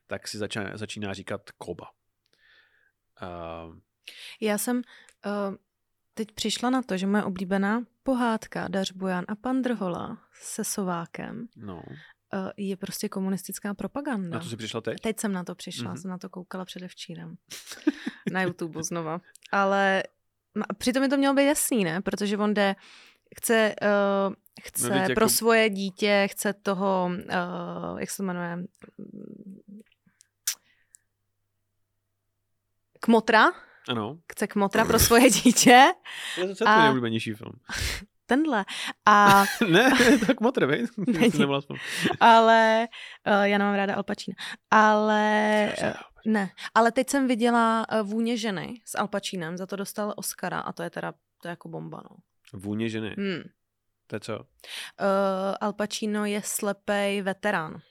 tak 0.08 0.28
si 0.28 0.38
začíná, 0.38 0.78
začíná 0.78 1.14
říkat 1.14 1.42
Koba. 1.58 1.88
Uh, 3.22 3.76
Já 4.42 4.58
jsem 4.58 4.78
uh, 4.78 5.56
teď 6.14 6.32
přišla 6.32 6.70
na 6.70 6.82
to, 6.82 6.98
že 6.98 7.08
moje 7.08 7.24
oblíbená 7.24 7.84
pohádka 8.04 8.68
Dař 8.68 8.92
Bojan 8.92 9.26
a 9.28 9.36
pan 9.36 9.62
Drhola 9.62 10.18
se 10.34 10.64
Sovákem 10.64 11.48
no, 11.56 11.76
uh, 11.76 12.50
je 12.58 12.78
prostě 12.78 13.10
komunistická 13.10 13.74
propaganda. 13.74 14.30
na 14.38 14.40
to 14.44 14.50
si 14.50 14.58
přišla 14.58 14.82
teď? 14.82 15.00
Teď 15.02 15.20
jsem 15.20 15.32
na 15.34 15.44
to 15.44 15.56
přišla, 15.56 15.84
Mhm. 15.84 15.94
mm-hmm. 15.94 16.02
jsem 16.02 16.12
na 16.12 16.18
to 16.18 16.30
koukala 16.30 16.66
předevčírem. 16.66 17.36
na 18.32 18.42
YouTube 18.42 18.84
znova. 18.84 19.22
Ale 19.52 20.04
přitom 20.78 21.02
mi 21.02 21.10
to 21.10 21.18
mělo 21.18 21.34
být 21.36 21.46
jasný, 21.46 21.84
ne? 21.84 22.02
Protože 22.02 22.38
on 22.38 22.54
jde, 22.54 22.76
chce, 23.38 23.76
uh, 24.28 24.34
chce 24.62 24.90
No, 24.90 24.96
no, 24.96 25.02
pro 25.06 25.10
jako- 25.12 25.30
svoje 25.30 25.70
dítě, 25.70 26.28
chce 26.32 26.54
toho, 26.54 27.12
uh, 27.92 28.00
jak 28.00 28.10
se 28.12 28.18
to 28.18 28.24
jmenuje, 28.24 28.58
kmotra, 33.00 33.52
Ano. 33.90 34.18
chce 34.32 34.48
kmotra 34.48 34.86
pro 34.86 35.00
svoje 35.00 35.30
dítě, 35.30 35.86
To 36.36 36.42
je 36.42 36.56
tvůj 36.56 36.68
A- 36.68 36.80
nejoblíbenější 36.82 37.34
film. 37.34 37.54
tenhle. 38.26 38.66
A, 39.06 39.44
ne, 39.70 39.92
tak 40.28 40.40
motr, 40.42 40.66
vej? 40.66 40.86
Ale, 42.20 42.88
uh, 43.28 43.42
já 43.44 43.58
nemám 43.58 43.76
ráda 43.76 43.96
Al 43.96 44.04
Pacino, 44.04 44.36
ale, 44.72 45.74
uh, 45.84 45.92
ne, 46.26 46.50
ale 46.76 46.92
teď 46.92 47.10
jsem 47.10 47.28
viděla 47.28 47.86
uh, 48.02 48.08
Vůně 48.10 48.38
ženy 48.38 48.82
s 48.86 48.98
Al 48.98 49.08
Pacinem, 49.08 49.58
za 49.58 49.66
to 49.66 49.76
dostal 49.76 50.14
Oscara 50.18 50.60
a 50.60 50.72
to 50.74 50.84
je 50.84 50.90
teda, 50.90 51.14
to 51.42 51.48
je 51.48 51.50
jako 51.50 51.70
bomba, 51.70 52.02
no. 52.12 52.16
Vůně 52.54 52.90
ženy. 52.90 53.16
Hmm. 53.18 53.42
To 54.08 54.16
je 54.16 54.20
co? 54.20 54.38
Uh, 54.40 54.46
Al 55.62 55.74
Pacino 55.74 56.26
je 56.26 56.42
slepej 56.46 57.22
veterán. 57.22 57.82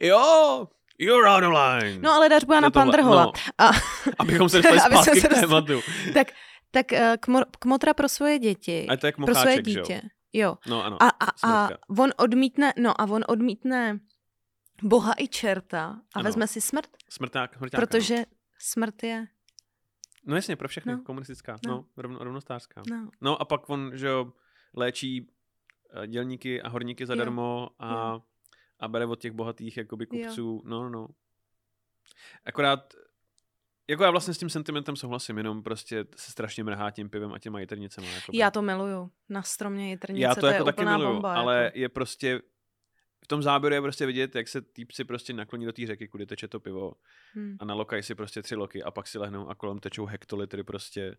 Jo! 0.00 0.68
You're 0.98 1.28
out 1.28 1.42
of 1.44 1.52
line. 1.52 1.98
No 2.02 2.12
ale 2.12 2.28
dař 2.28 2.44
To 2.44 2.54
je 2.54 2.60
na 2.60 2.70
tohle. 2.70 2.84
Pandrhola. 2.84 3.24
No, 3.24 3.32
A, 3.58 3.70
abychom 4.18 4.48
se 4.48 4.56
dostali 4.56 4.80
zpátky 4.90 5.20
se 5.20 5.26
k 5.28 5.30
dostali- 5.30 5.40
tématu. 5.40 5.80
tak 6.14 6.26
tak 6.70 6.86
uh, 6.92 6.98
kmo, 7.20 7.40
kmotra 7.58 7.94
pro 7.94 8.08
svoje 8.08 8.38
děti. 8.38 8.86
A 8.90 8.96
to 8.96 9.06
je 9.06 9.12
pro 9.12 9.34
svoje 9.34 9.54
že 9.54 9.78
jo? 9.78 9.82
dítě. 9.82 10.02
Jo. 10.32 10.56
No 10.66 10.84
ano, 10.84 11.02
A, 11.02 11.08
a, 11.08 11.26
a 11.42 11.68
on 11.98 12.10
odmítne, 12.16 12.72
no 12.78 13.00
a 13.00 13.04
on 13.04 13.24
odmítne 13.28 13.98
Boha 14.82 15.12
i 15.18 15.28
čerta 15.28 15.84
a 16.14 16.18
Ano. 16.18 16.24
vezme 16.24 16.46
si 16.46 16.60
smrt, 16.60 16.90
Smrták, 17.08 17.56
smrťáka, 17.56 17.80
protože 17.86 18.24
smrt 18.58 19.02
je, 19.02 19.20
No. 19.20 19.26
no 20.30 20.36
jasně, 20.36 20.56
pro 20.56 20.68
všechny, 20.68 20.92
No. 20.92 21.02
komunistická, 21.02 21.56
no, 21.66 21.72
No. 21.74 21.84
rovno, 21.96 22.18
rovnostářská. 22.24 22.82
no, 22.90 23.10
No 23.20 23.40
a 23.40 23.44
pak 23.44 23.68
on, 23.70 23.90
že 23.94 24.06
jo, 24.06 24.32
léčí 24.74 25.30
eh, 26.02 26.06
dělníky 26.06 26.62
a 26.62 26.68
horníky 26.68 27.06
zadarmo 27.06 27.68
a, 27.78 27.92
Jo. 28.12 28.22
a 28.80 28.88
bere 28.88 29.06
od 29.06 29.20
těch 29.20 29.32
bohatých 29.32 29.76
jakoby 29.76 30.06
Jo. 30.12 30.26
kupců. 30.26 30.62
No, 30.64 30.82
no, 30.82 30.88
no. 30.90 31.08
Akorát, 32.44 32.94
jako 33.88 34.04
já 34.04 34.10
vlastně 34.10 34.34
s 34.34 34.38
tím 34.38 34.50
sentimentem 34.50 34.96
souhlasím, 34.96 35.38
jenom 35.38 35.62
prostě 35.62 36.04
se 36.16 36.30
strašně 36.32 36.64
mrhá 36.64 36.90
tím 36.90 37.10
pivem 37.10 37.32
a 37.32 37.38
těma 37.38 37.60
jitrnicema. 37.60 38.06
Jakoby. 38.08 38.38
já 38.38 38.50
to 38.50 38.62
miluju. 38.62 39.10
Na 39.28 39.42
stromě 39.42 39.90
jitrnice, 39.90 40.22
já 40.22 40.34
to, 40.34 40.40
to 40.40 40.46
jako 40.46 40.60
je 40.60 40.64
taky 40.64 40.76
úplná 40.82 40.96
miluju, 40.96 41.14
bomba. 41.14 41.34
ale 41.34 41.64
jako. 41.64 41.78
je 41.78 41.88
prostě, 41.88 42.40
v 43.24 43.26
tom 43.26 43.42
záběru 43.42 43.74
je 43.74 43.80
prostě 43.80 44.06
vidět, 44.06 44.34
jak 44.34 44.48
se 44.48 44.62
týpci 44.62 45.04
prostě 45.04 45.32
nakloní 45.32 45.66
do 45.66 45.72
té 45.72 45.86
řeky, 45.86 46.08
kudy 46.08 46.26
teče 46.26 46.48
to 46.48 46.60
pivo 46.60 46.92
Hm. 47.36 47.56
a 47.60 47.64
nalokají 47.64 48.02
si 48.02 48.14
prostě 48.14 48.42
tři 48.42 48.54
loky 48.54 48.82
a 48.82 48.90
pak 48.90 49.06
si 49.08 49.18
lehnou 49.18 49.48
a 49.48 49.54
kolem 49.54 49.78
tečou 49.78 50.06
hektolitry 50.06 50.64
prostě. 50.64 51.16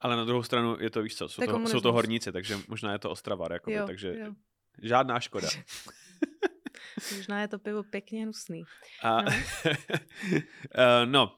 Ale 0.00 0.16
na 0.16 0.24
druhou 0.24 0.42
stranu 0.42 0.76
je 0.80 0.90
to, 0.90 1.02
víš 1.02 1.16
co, 1.16 1.28
jsou 1.28 1.46
To 1.46 1.66
jsou 1.66 1.80
to 1.80 1.92
horníci, 1.92 2.32
takže 2.32 2.58
možná 2.68 2.92
je 2.92 2.98
to 2.98 3.10
ostravar, 3.10 3.52
jakoby, 3.52 3.76
Jo, 3.76 3.86
takže 3.86 4.18
jo. 4.18 4.32
žádná 4.82 5.20
škoda. 5.20 5.48
Možná 7.16 7.40
je 7.40 7.48
to 7.48 7.58
pivo 7.58 7.82
pěkně 7.82 8.22
hnusný. 8.22 8.62
A, 9.02 9.22
No. 9.22 9.30
no. 11.04 11.06
no. 11.06 11.36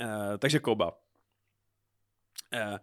Uh, 0.00 0.36
takže 0.38 0.58
Koba. 0.58 0.92
Uh, 2.54 2.78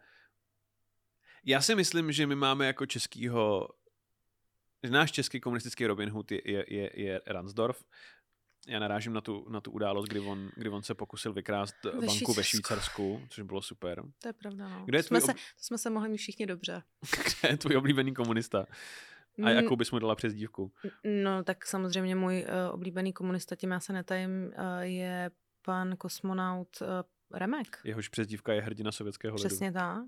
já 1.45 1.61
si 1.61 1.75
myslím, 1.75 2.11
že 2.11 2.27
my 2.27 2.35
máme 2.35 2.65
jako 2.67 2.85
českýho, 2.85 3.69
že 4.87 4.93
náš 4.93 5.11
český 5.11 5.39
komunistický 5.39 5.87
Robin 5.87 6.09
Hood 6.09 6.31
je, 6.31 6.41
je, 6.45 6.65
je, 6.67 6.91
je 6.93 7.21
Ransdorf. 7.27 7.83
Já 8.67 8.79
narážím 8.79 9.13
na 9.13 9.21
tu, 9.21 9.45
na 9.49 9.61
tu 9.61 9.71
událost, 9.71 10.05
kdy 10.05 10.19
on, 10.19 10.49
kdy 10.55 10.69
on 10.69 10.83
se 10.83 10.95
pokusil 10.95 11.33
vykrást 11.33 11.75
banku 11.85 11.99
ve 12.01 12.09
Švýcarsku. 12.13 12.43
Švýcarsku, 12.43 13.21
což 13.29 13.43
bylo 13.43 13.61
super. 13.61 14.03
To 14.21 14.29
je 14.29 14.33
pravda, 14.33 14.67
no. 14.69 14.85
Kdo 14.85 14.97
je 14.97 15.03
to, 15.03 15.07
jsme 15.07 15.19
tvůj 15.19 15.25
se, 15.25 15.31
ob- 15.31 15.37
to 15.37 15.63
jsme 15.63 15.77
se 15.77 15.89
mohli 15.89 16.09
mít 16.09 16.17
všichni 16.17 16.45
dobře. 16.45 16.83
Kde 17.41 17.49
je 17.49 17.57
tvůj 17.57 17.77
oblíbený 17.77 18.13
komunista? 18.13 18.59
A 18.59 18.65
Mm, 19.39 19.47
jakou 19.47 19.75
bys 19.75 19.91
mu 19.91 19.99
dala 19.99 20.15
přes 20.15 20.33
dívku? 20.33 20.71
No, 21.23 21.43
tak 21.43 21.65
samozřejmě 21.65 22.15
můj 22.15 22.45
uh, 22.45 22.73
oblíbený 22.75 23.13
komunista, 23.13 23.55
tím 23.55 23.71
já 23.71 23.79
se 23.79 23.93
netajím, 23.93 24.31
uh, 24.45 24.51
je 24.79 25.31
pan 25.61 25.95
kosmonaut 25.97 26.67
uh, 26.81 26.87
Remek. 27.33 27.79
Jehož 27.83 28.09
přezdívka 28.09 28.53
je 28.53 28.61
hrdina 28.61 28.91
sovětského 28.91 29.35
lidu. 29.35 29.47
Přesně 29.47 29.71
tak. 29.71 30.03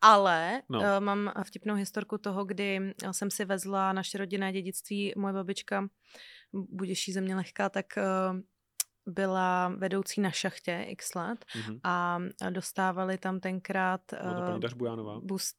Ale 0.00 0.62
No. 0.68 0.82
no. 0.82 0.98
uh, 0.98 1.04
mám 1.04 1.32
vtipnou 1.46 1.74
historku 1.74 2.18
toho, 2.18 2.44
kdy 2.44 2.94
eh, 3.04 3.12
jsem 3.12 3.30
si 3.30 3.44
vezla 3.44 3.92
naše 3.92 4.18
rodinné 4.18 4.52
dědictví. 4.52 5.12
Moje 5.16 5.34
babička, 5.34 5.88
buděší 6.52 7.12
země 7.12 7.36
lehká, 7.36 7.68
tak 7.68 7.86
uh, 7.96 8.38
byla 9.14 9.68
vedoucí 9.68 10.20
na 10.20 10.30
šachtě 10.30 10.84
x 10.88 11.14
let 11.14 11.44
Mhm. 11.56 11.80
a 11.84 12.18
dostávali 12.50 13.18
tam 13.18 13.40
tenkrát 13.40 14.00
uh, 14.52 14.58
Dař 14.60 14.72
Bujánová? 14.72 15.20
bust, 15.20 15.56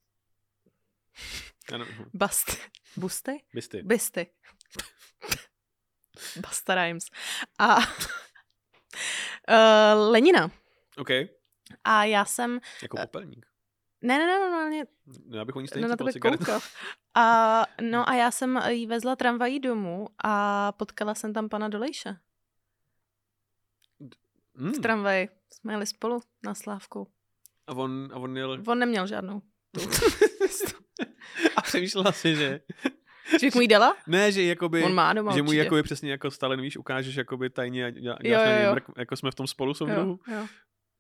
Já 1.72 1.78
nevím. 1.78 2.06
bast, 2.14 2.58
busty? 2.98 3.44
Bysty. 3.54 3.82
Bisty. 3.84 4.28
Basta 6.42 6.76
Rhymes. 6.76 7.04
A 7.60 7.78
uh, 7.78 7.84
Lenina. 10.12 10.52
OK. 10.98 11.10
A 11.84 12.04
já 12.04 12.26
jsem, 12.26 12.60
Jako 12.82 12.98
popelník. 12.98 13.46
ne, 14.02 14.18
ne, 14.18 14.26
ne, 14.26 14.40
normálně 14.40 14.86
No, 15.26 15.38
já 15.38 15.46
bych 15.46 15.56
o 15.56 15.60
ní 15.60 15.64
no, 15.64 15.68
stejně 15.68 15.88
na 15.88 15.98
koukal. 16.38 16.60
A, 17.16 17.66
no 17.82 18.10
a 18.10 18.14
já 18.16 18.32
jsem 18.32 18.60
jí 18.70 18.88
vezla 18.88 19.16
tramvají 19.16 19.60
domů 19.60 20.08
a 20.24 20.72
potkala 20.72 21.16
jsem 21.16 21.34
tam 21.34 21.50
pana 21.50 21.68
Dolejše 21.68 22.18
Mm. 24.60 24.72
v 24.72 24.80
tramvaji. 24.80 25.30
Jsme 25.54 25.74
jeli 25.74 25.86
spolu 25.86 26.22
na 26.44 26.56
Slávku. 26.56 27.08
A 27.68 27.74
on, 27.74 28.10
a 28.14 28.16
on 28.16 28.38
jel... 28.38 28.64
On 28.68 28.80
neměl 28.80 29.08
žádnou. 29.08 29.42
a 31.56 31.62
přemýšlela 31.62 32.12
si, 32.12 32.36
že... 32.36 32.62
Že 33.40 33.50
mu 33.56 33.62
jí 33.62 33.68
dala? 33.68 33.98
Ne, 34.08 34.32
že 34.32 34.44
jakoby... 34.44 34.84
On 34.84 34.94
má 34.94 35.14
doma 35.14 35.36
že 35.36 35.42
mu 35.42 35.52
jakoby 35.54 35.84
přesně 35.84 36.12
jako 36.12 36.32
Stalin, 36.32 36.62
víš, 36.62 36.78
ukážeš 36.78 37.16
jakoby 37.16 37.50
tajně 37.50 37.86
a 37.86 37.90
dělá, 37.90 38.18
Jo, 38.24 38.30
děláš 38.30 38.60
jo, 38.62 38.68
jo. 38.68 38.72
mrk, 38.74 38.84
jako 38.98 39.16
jsme 39.16 39.32
v 39.32 39.36
tom 39.36 39.48
spolu 39.48 39.74
soudruhu. 39.74 40.20
jo, 40.28 40.36
jo. 40.36 40.48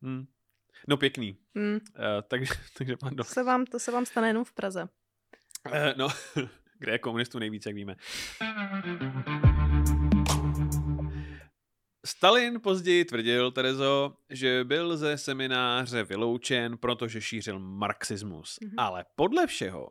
Hmm. 0.01 0.25
No 0.87 0.97
pěkný. 0.97 1.37
Hmm. 1.55 1.73
Uh, 1.73 1.79
takže, 2.27 2.53
takže 2.77 2.95
To, 3.17 3.23
se 3.23 3.43
vám, 3.43 3.65
to 3.65 3.79
se 3.79 3.91
vám 3.91 4.05
stane 4.05 4.27
jenom 4.27 4.45
v 4.45 4.53
Praze. 4.53 4.89
Uh, 5.65 5.73
no, 5.97 6.07
kde 6.79 6.91
je 6.91 6.99
komunistů 6.99 7.39
nejvíc, 7.39 7.65
jak 7.65 7.75
víme. 7.75 7.95
Stalin 12.05 12.61
později 12.61 13.05
tvrdil, 13.05 13.51
Terezo, 13.51 14.13
že 14.29 14.63
byl 14.63 14.97
ze 14.97 15.17
semináře 15.17 16.03
vyloučen, 16.03 16.77
protože 16.77 17.21
šířil 17.21 17.59
marxismus. 17.59 18.57
Mhm. 18.61 18.73
Ale 18.77 19.05
podle 19.15 19.47
všeho 19.47 19.89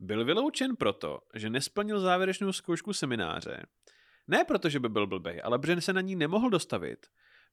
byl 0.00 0.24
vyloučen 0.24 0.76
proto, 0.76 1.20
že 1.34 1.50
nesplnil 1.50 2.00
závěrečnou 2.00 2.52
zkoušku 2.52 2.92
semináře. 2.92 3.66
Ne 4.28 4.44
proto, 4.44 4.68
že 4.68 4.80
by 4.80 4.88
byl 4.88 5.06
blbej, 5.06 5.40
ale 5.44 5.58
protože 5.58 5.80
se 5.80 5.92
na 5.92 6.00
ní 6.00 6.16
nemohl 6.16 6.50
dostavit. 6.50 7.06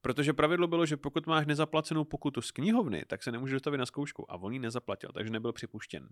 Protože 0.03 0.33
pravidlo 0.33 0.67
bylo, 0.67 0.86
že 0.86 0.98
pokud 0.98 1.27
máš 1.27 1.45
nezaplacenou 1.45 2.03
pokutu 2.03 2.41
z 2.41 2.51
knihovny, 2.51 3.03
tak 3.07 3.24
se 3.24 3.31
nemůže 3.31 3.53
dostavit 3.53 3.77
na 3.77 3.86
zkoušku. 3.86 4.31
A 4.31 4.36
on 4.36 4.53
ji 4.53 4.60
nezaplatil, 4.60 5.10
takže 5.13 5.31
nebyl 5.31 5.53
připuštěn. 5.53 6.10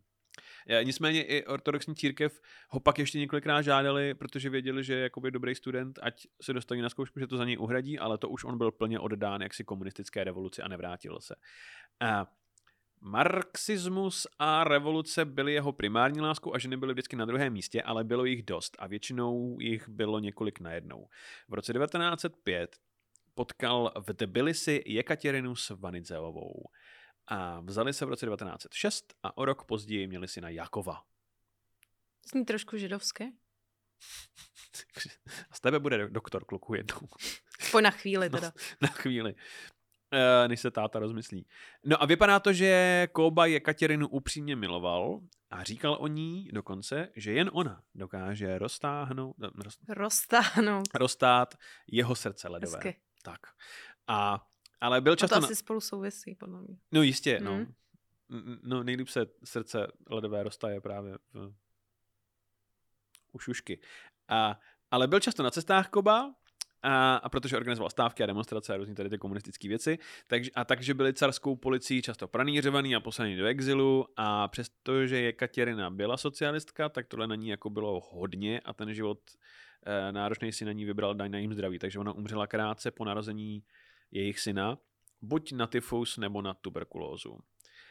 E, 0.68 0.84
Nicméně 0.84 1.24
i 1.24 1.46
ortodoxní 1.46 1.96
církev 1.96 2.42
ho 2.70 2.80
pak 2.80 3.00
ještě 3.00 3.20
několikrát 3.20 3.62
žádali, 3.62 4.14
protože 4.14 4.50
věděli, 4.50 4.84
že 4.84 4.94
je 4.94 5.00
jakoby 5.00 5.32
dobrý 5.32 5.56
student, 5.56 6.00
ať 6.02 6.28
se 6.42 6.54
dostaví 6.54 6.82
na 6.82 6.90
zkoušku, 6.90 7.20
že 7.20 7.28
to 7.28 7.38
za 7.38 7.46
něj 7.46 7.58
uhradí, 7.58 8.00
ale 8.00 8.18
to 8.18 8.30
už 8.30 8.44
on 8.44 8.58
byl 8.58 8.72
plně 8.72 9.00
oddán 9.00 9.42
jaksi 9.42 9.64
komunistické 9.64 10.24
revoluci 10.24 10.62
a 10.62 10.68
nevrátil 10.68 11.20
se. 11.22 11.36
A 12.00 12.28
Marxismus 13.02 14.28
a 14.40 14.64
revoluce 14.64 15.26
byly 15.26 15.54
jeho 15.54 15.72
primární 15.72 16.22
láskou 16.22 16.56
a 16.56 16.58
ženy 16.58 16.78
byly 16.78 16.94
vždycky 16.94 17.16
na 17.16 17.26
druhém 17.26 17.54
místě, 17.54 17.82
ale 17.82 18.04
bylo 18.04 18.26
jich 18.26 18.44
dost 18.44 18.76
a 18.80 18.88
většinou 18.88 19.58
jich 19.60 19.90
bylo 19.90 20.20
několik 20.20 20.60
najednou. 20.60 21.08
V 21.50 21.54
roce 21.54 21.74
1905 21.74 22.76
potkal 23.42 23.92
v 24.08 24.14
Tbilisi 24.14 24.84
Jekaterinu 24.86 25.56
Svanidzeovou 25.56 26.64
a 27.28 27.62
vzali 27.62 27.94
se 27.94 28.06
v 28.06 28.10
roce 28.10 28.26
1906 28.26 29.14
a 29.24 29.38
o 29.38 29.46
rok 29.46 29.66
později 29.66 30.08
měli 30.08 30.28
syna 30.28 30.50
Jakova. 30.50 31.04
Zní 32.32 32.46
trošku 32.46 32.78
židovské. 32.78 33.26
Z 35.54 35.60
tebe 35.62 35.80
bude 35.80 36.10
doktor 36.10 36.46
kluku 36.46 36.74
jednou. 36.74 37.00
Po 37.72 37.82
na 37.82 37.92
chvíli 37.92 38.30
teda. 38.30 38.48
No, 38.48 38.54
na 38.82 38.88
chvíli. 38.88 39.34
Uh, 39.34 40.48
než 40.48 40.60
se 40.60 40.72
táta 40.72 41.00
rozmyslí. 41.00 41.48
No 41.86 42.04
a 42.04 42.06
vypadá 42.06 42.40
to, 42.40 42.54
že 42.54 43.08
Koba 43.12 43.46
Jekaterinu 43.46 44.08
upřímně 44.08 44.56
miloval 44.56 45.20
a 45.50 45.64
říkal 45.64 45.98
o 46.00 46.08
ní 46.08 46.50
dokonce, 46.54 47.10
že 47.16 47.34
jen 47.34 47.50
ona 47.54 47.84
dokáže 47.96 48.58
roztáhnout, 48.58 49.36
roz, 49.64 49.78
Roztáhnout. 49.88 50.88
roztát 50.94 51.56
jeho 51.88 52.16
srdce 52.16 52.48
ledové. 52.48 52.78
Hezky. 52.78 53.00
Tak. 53.22 53.40
A, 54.08 54.48
ale 54.82 55.02
byl 55.02 55.14
A 55.14 55.16
to 55.16 55.20
často... 55.20 55.36
asi 55.36 55.50
Na... 55.50 55.56
spolu 55.56 55.82
souvisí, 55.82 56.36
podle 56.36 56.62
mě. 56.62 56.78
No 56.92 57.02
jistě, 57.02 57.40
no. 57.40 57.54
Hmm. 57.56 57.74
N- 58.30 58.60
No 58.64 58.84
nejlíp 58.84 59.08
se 59.08 59.26
srdce 59.44 59.88
ledové 60.10 60.44
roztaje 60.44 60.82
právě 60.82 61.18
v... 61.34 61.54
u 63.32 63.40
šušky. 63.40 63.82
A, 64.28 64.60
ale 64.92 65.08
byl 65.08 65.20
často 65.20 65.44
na 65.44 65.52
cestách 65.52 65.90
Koba, 65.90 66.34
a, 66.84 67.16
a 67.16 67.30
protože 67.30 67.58
organizoval 67.58 67.90
stávky 67.90 68.24
a 68.24 68.26
demonstrace 68.26 68.74
a 68.74 68.78
různé 68.78 68.96
tady 68.96 69.10
ty 69.10 69.18
komunistické 69.18 69.68
věci, 69.68 70.00
takže, 70.28 70.52
a 70.56 70.66
takže 70.66 70.94
byli 70.94 71.14
carskou 71.14 71.56
policií 71.56 72.02
často 72.02 72.28
pranířovaný 72.28 72.96
a 72.96 73.00
poslaný 73.00 73.36
do 73.36 73.46
exilu 73.46 74.06
a 74.18 74.48
přestože 74.48 75.22
Jekaterina 75.22 75.90
byla 75.90 76.18
socialistka, 76.18 76.90
tak 76.90 77.08
tohle 77.08 77.28
na 77.28 77.36
ní 77.36 77.48
jako 77.48 77.70
bylo 77.70 78.00
hodně 78.12 78.60
a 78.60 78.74
ten 78.74 78.94
život 78.94 79.20
náročný 80.12 80.52
si 80.52 80.66
na 80.66 80.72
ní 80.72 80.86
vybral 80.86 81.16
daň 81.16 81.32
na 81.32 81.40
jím 81.40 81.54
zdraví, 81.54 81.80
takže 81.80 82.00
ona 82.00 82.14
umřela 82.14 82.48
krátce 82.48 82.92
po 82.92 83.06
narození 83.06 83.64
jejich 84.12 84.40
syna, 84.40 84.78
buď 85.22 85.52
na 85.52 85.68
tyfus 85.68 86.18
nebo 86.18 86.42
na 86.42 86.54
tuberkulózu. 86.54 87.40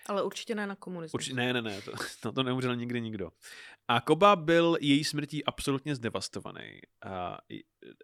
Ale 0.07 0.23
určitě 0.23 0.55
ne 0.55 0.67
na 0.67 0.77
komunismus. 0.77 1.15
Určitě, 1.15 1.37
ne, 1.37 1.53
ne, 1.53 1.63
ne, 1.63 1.83
to, 1.83 1.93
na 2.25 2.33
to 2.33 2.43
neumřel 2.43 2.77
nikdy 2.77 3.01
nikdo. 3.01 3.31
A 3.89 4.01
Koba 4.01 4.37
byl 4.37 4.77
její 4.81 5.05
smrtí 5.05 5.45
absolutně 5.45 5.95
zdevastovaný. 5.95 6.81
A 7.03 7.39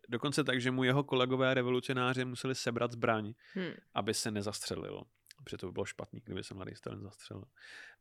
dokonce 0.09 0.45
tak, 0.45 0.61
že 0.61 0.71
mu 0.71 0.85
jeho 0.85 1.05
kolegové 1.05 1.55
revolucionáři 1.55 2.25
museli 2.25 2.55
sebrat 2.55 2.93
zbraň, 2.93 3.33
Hm. 3.57 3.73
aby 3.95 4.15
se 4.15 4.31
nezastřelil. 4.31 5.03
Protože 5.45 5.57
to 5.57 5.67
by 5.67 5.73
bylo 5.73 5.85
špatný, 5.85 6.21
kdyby 6.25 6.45
se 6.45 6.55
mladý 6.55 6.75
Stalin 6.75 7.01
zastřelil. 7.03 7.45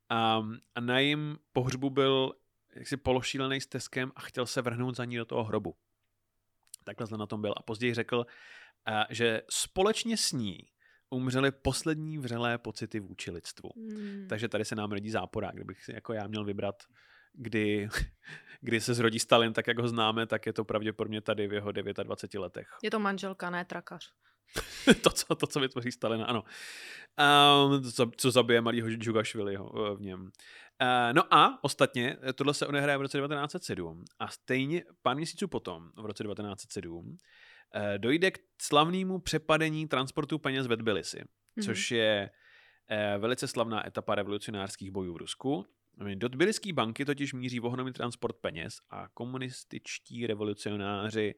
A, 0.10 0.44
a 0.76 0.80
na 0.80 1.00
jejím 1.00 1.38
pohřbu 1.54 1.90
byl 1.90 2.34
jaksi 2.76 2.98
pološílený 2.98 3.62
s 3.62 3.68
teskem 3.68 4.12
a 4.16 4.22
chtěl 4.22 4.46
se 4.46 4.62
vrhnout 4.62 4.96
za 4.96 5.06
ní 5.06 5.18
do 5.18 5.26
toho 5.26 5.44
hrobu. 5.44 5.76
Takhle 6.84 7.08
zle 7.08 7.18
na 7.18 7.26
tom 7.26 7.42
byl. 7.42 7.54
A 7.58 7.64
později 7.64 7.94
řekl, 7.94 8.26
a, 8.86 9.06
že 9.10 9.42
společně 9.50 10.18
s 10.18 10.32
ní 10.32 10.58
umřely 11.10 11.52
poslední 11.52 12.18
vřelé 12.18 12.58
pocity 12.58 13.00
vůči 13.00 13.32
lidstvu. 13.32 13.70
Hmm. 13.76 14.28
Takže 14.30 14.50
tady 14.50 14.66
se 14.66 14.76
nám 14.76 14.92
rodí 14.92 15.10
záporák. 15.10 15.56
Kdybych 15.56 15.84
si 15.84 15.94
jako 15.94 16.14
já 16.14 16.28
měl 16.28 16.44
vybrat, 16.46 16.84
kdy, 17.34 17.90
kdy 18.62 18.82
se 18.82 18.94
zrodí 18.94 19.20
Stalin, 19.20 19.54
tak 19.54 19.68
jak 19.68 19.80
ho 19.80 19.88
známe, 19.88 20.28
tak 20.28 20.46
je 20.46 20.54
to 20.54 20.66
pravděpodobně 20.66 21.22
tady 21.22 21.48
v 21.48 21.54
jeho 21.54 21.72
29 21.72 22.42
letech. 22.42 22.68
Je 22.84 22.92
to 22.92 23.00
manželka, 23.00 23.50
ne 23.50 23.66
trakař. 23.66 24.14
to, 25.02 25.10
co, 25.10 25.36
to, 25.36 25.48
co 25.48 25.60
vytvoří 25.60 25.92
Stalina, 25.92 26.26
ano. 26.26 26.44
Um, 27.70 27.92
co, 27.92 28.12
co 28.18 28.32
zabije 28.32 28.62
malýho 28.62 28.90
Džugašviliho 28.90 29.92
eh, 29.92 29.96
v 29.96 30.02
něm. 30.02 30.32
Uh, 30.82 31.14
no 31.14 31.34
a 31.34 31.64
ostatně, 31.64 32.18
eh, 32.24 32.34
tohle 32.34 32.54
se 32.54 32.68
odehraje 32.68 32.98
v 32.98 33.02
roce 33.02 33.18
1907 33.18 34.06
a 34.20 34.28
stejně 34.28 34.84
pár 35.02 35.16
měsíců 35.16 35.48
potom, 35.48 35.92
v 35.96 36.06
roce 36.06 36.24
1907, 36.24 37.18
eh, 37.76 37.98
dojde 37.98 38.32
k 38.32 38.40
slavnému 38.62 39.20
přepadení 39.20 39.88
transportu 39.88 40.40
peněz 40.40 40.68
ve 40.68 40.78
Tbilisi, 40.78 41.20
což 41.64 41.92
je 41.92 42.30
eh, 42.90 43.18
velice 43.18 43.48
slavná 43.48 43.88
etapa 43.88 44.16
revolucionářských 44.16 44.92
bojů 44.92 45.14
v 45.14 45.18
Rusku. 45.18 45.66
Do 46.16 46.30
Tbiliské 46.30 46.74
banky 46.74 47.06
totiž 47.06 47.34
míří 47.34 47.60
ohromný 47.60 47.94
transport 47.94 48.36
peněz 48.42 48.78
a 48.90 49.08
komunističtí 49.14 50.28
revolucionáři 50.28 51.36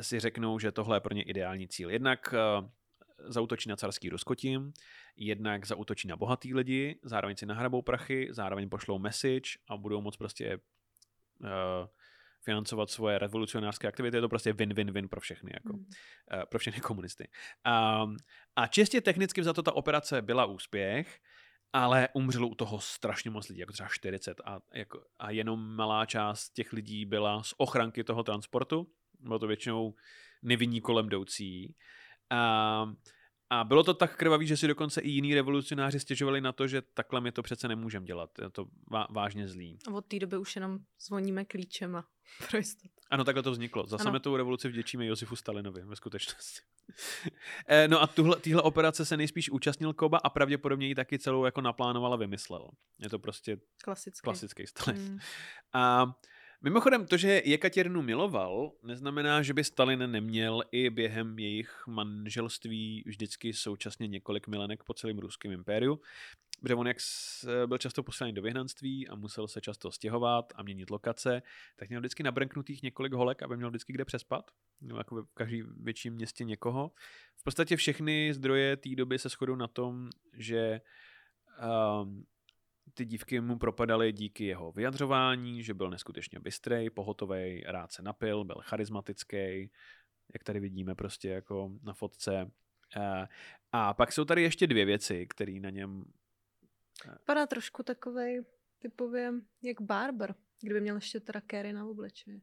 si 0.00 0.20
řeknou, 0.20 0.58
že 0.58 0.72
tohle 0.72 0.96
je 0.96 1.00
pro 1.00 1.14
ně 1.14 1.22
ideální 1.22 1.68
cíl. 1.68 1.90
Jednak 1.90 2.34
zautočí 3.18 3.68
na 3.68 3.76
carský 3.76 4.08
Rusko 4.08 4.34
tím, 4.34 4.72
jednak 5.16 5.66
zautočí 5.66 6.08
na 6.08 6.16
bohatý 6.16 6.54
lidi, 6.54 7.00
zároveň 7.02 7.36
si 7.36 7.46
nahrabou 7.46 7.82
prachy, 7.82 8.28
zároveň 8.30 8.68
pošlou 8.68 8.98
message 8.98 9.50
a 9.68 9.76
budou 9.76 10.00
moc 10.00 10.16
prostě 10.16 10.58
uh, 11.40 11.48
financovat 12.44 12.90
svoje 12.90 13.18
revolucionářské 13.18 13.88
aktivity. 13.88 14.16
Je 14.16 14.20
to 14.20 14.28
prostě 14.28 14.52
win-win-win 14.52 15.08
pro 15.08 15.20
všechny, 15.20 15.50
jako, 15.54 15.72
Hmm. 15.72 15.86
uh, 16.34 16.42
pro 16.48 16.58
všechny 16.58 16.80
komunisty. 16.80 17.28
Um, 18.02 18.16
a 18.56 18.66
čistě 18.66 19.00
technicky 19.00 19.44
za 19.44 19.52
to 19.52 19.62
ta 19.62 19.72
operace 19.72 20.22
byla 20.22 20.44
úspěch, 20.44 21.20
ale 21.72 22.08
umřelo 22.12 22.48
u 22.48 22.54
toho 22.54 22.80
strašně 22.80 23.30
moc 23.30 23.48
lidí, 23.48 23.60
jako 23.60 23.72
třeba 23.72 23.88
40 23.88 24.40
a, 24.44 24.60
jako, 24.74 25.04
a 25.18 25.30
jenom 25.30 25.76
malá 25.76 26.06
část 26.06 26.50
těch 26.50 26.72
lidí 26.72 27.04
byla 27.04 27.42
z 27.42 27.54
ochranky 27.56 28.04
toho 28.04 28.22
transportu, 28.22 28.86
bylo 29.20 29.38
to 29.38 29.46
většinou 29.46 29.94
nevinní 30.42 30.80
kolem 30.80 31.06
jdoucí. 31.06 31.74
A, 32.30 32.92
a 33.50 33.64
bylo 33.64 33.82
to 33.82 33.94
tak 33.94 34.16
krvavý, 34.16 34.46
že 34.46 34.56
si 34.56 34.68
dokonce 34.68 35.00
i 35.00 35.08
jiní 35.08 35.34
revolucionáři 35.34 36.00
stěžovali 36.00 36.40
na 36.40 36.52
to, 36.52 36.66
že 36.66 36.82
takhle 36.82 37.20
my 37.20 37.32
to 37.32 37.42
přece 37.42 37.68
nemůžeme 37.68 38.06
dělat. 38.06 38.30
Je 38.42 38.50
to 38.50 38.66
vá, 38.90 39.06
vážně 39.10 39.48
zlý. 39.48 39.78
A 39.88 39.90
od 39.90 40.06
té 40.06 40.18
doby 40.18 40.38
už 40.38 40.56
jenom 40.56 40.78
zvoníme 41.06 41.44
klíčem 41.44 41.96
a 41.96 42.04
pro 42.50 42.58
jistotu. 42.58 42.94
Ano, 43.10 43.24
takhle 43.24 43.42
to 43.42 43.50
vzniklo. 43.50 43.86
Za 43.86 43.98
sametovou 43.98 44.36
revoluci 44.36 44.68
vděčíme 44.68 45.06
Josifu 45.06 45.36
Stalinovi 45.36 45.82
ve 45.84 45.96
skutečnosti. 45.96 46.60
Eh, 47.66 47.88
no 47.88 48.02
a 48.02 48.06
tuhle, 48.06 48.36
týhle 48.36 48.62
operace 48.62 49.04
se 49.04 49.16
nejspíš 49.16 49.50
účastnil 49.50 49.92
Koba 49.92 50.18
a 50.18 50.30
pravděpodobně 50.30 50.86
ji 50.86 50.94
taky 50.94 51.18
celou 51.18 51.44
jako 51.44 51.60
naplánoval 51.60 52.12
a 52.12 52.16
vymyslel. 52.16 52.70
Je 52.98 53.08
to 53.08 53.18
prostě 53.18 53.56
Klasicky. 53.84 54.24
klasický 54.24 54.66
Stalin. 54.66 55.00
Hmm. 55.00 55.18
A 55.72 56.14
mimochodem, 56.64 57.06
to, 57.06 57.16
že 57.16 57.42
Jekatěrinu 57.44 58.02
miloval, 58.02 58.72
neznamená, 58.82 59.42
že 59.42 59.54
by 59.54 59.64
Stalin 59.64 60.10
neměl 60.10 60.62
i 60.72 60.90
během 60.90 61.38
jejich 61.38 61.84
manželství 61.86 63.02
vždycky 63.06 63.52
současně 63.52 64.08
několik 64.08 64.48
milenek 64.48 64.84
po 64.84 64.94
celém 64.94 65.18
ruském 65.18 65.52
impériu. 65.52 66.00
Protože 66.60 66.74
on 66.74 66.86
jak 66.86 67.00
s- 67.00 67.66
byl 67.66 67.78
často 67.78 68.02
poslaný 68.02 68.32
do 68.32 68.42
vyhnanství 68.42 69.08
a 69.08 69.14
musel 69.14 69.48
se 69.48 69.60
často 69.60 69.90
stěhovat 69.90 70.52
a 70.56 70.62
měnit 70.62 70.90
lokace, 70.90 71.42
tak 71.76 71.88
měl 71.88 72.00
vždycky 72.00 72.22
nabrnknutých 72.22 72.82
několik 72.82 73.12
holek, 73.12 73.42
aby 73.42 73.56
měl 73.56 73.70
vždycky 73.70 73.92
kde 73.92 74.04
přespat. 74.04 74.50
Měl 74.80 74.98
jako 74.98 75.22
v 75.22 75.34
každém 75.34 75.74
větším 75.76 76.14
městě 76.14 76.44
někoho. 76.44 76.90
V 77.36 77.44
podstatě 77.44 77.76
všechny 77.76 78.34
zdroje 78.34 78.76
té 78.76 78.94
doby 78.94 79.18
se 79.18 79.28
shodují 79.28 79.58
na 79.58 79.68
tom, 79.68 80.10
že 80.32 80.80
um, 82.02 82.24
ty 82.94 83.04
dívky 83.04 83.40
mu 83.40 83.58
propadaly 83.58 84.12
díky 84.12 84.44
jeho 84.44 84.72
vyjadřování, 84.72 85.62
že 85.62 85.74
byl 85.74 85.90
neskutečně 85.90 86.40
bystrej, 86.40 86.90
pohotovej, 86.90 87.64
rád 87.66 87.92
se 87.92 88.02
napil, 88.02 88.44
byl 88.44 88.56
charismatický, 88.60 89.70
jak 90.34 90.44
tady 90.44 90.60
vidíme 90.60 90.94
prostě 90.94 91.28
jako 91.28 91.72
na 91.82 91.94
fotce. 91.94 92.50
Eh, 92.96 93.28
A 93.72 93.94
pak 93.94 94.12
jsou 94.12 94.24
tady 94.24 94.42
ještě 94.42 94.66
dvě 94.66 94.84
věci, 94.84 95.26
které 95.26 95.52
na 95.60 95.70
něm... 95.70 96.04
Vypadá 97.18 97.46
trošku 97.46 97.82
takovej 97.82 98.44
typově 98.78 99.32
jak 99.62 99.80
barber, 99.80 100.34
kdyby 100.60 100.80
měl 100.80 100.94
ještě 100.94 101.20
teda 101.20 101.40
kéry 101.40 101.72
na 101.72 101.86
obličeji. 101.86 102.42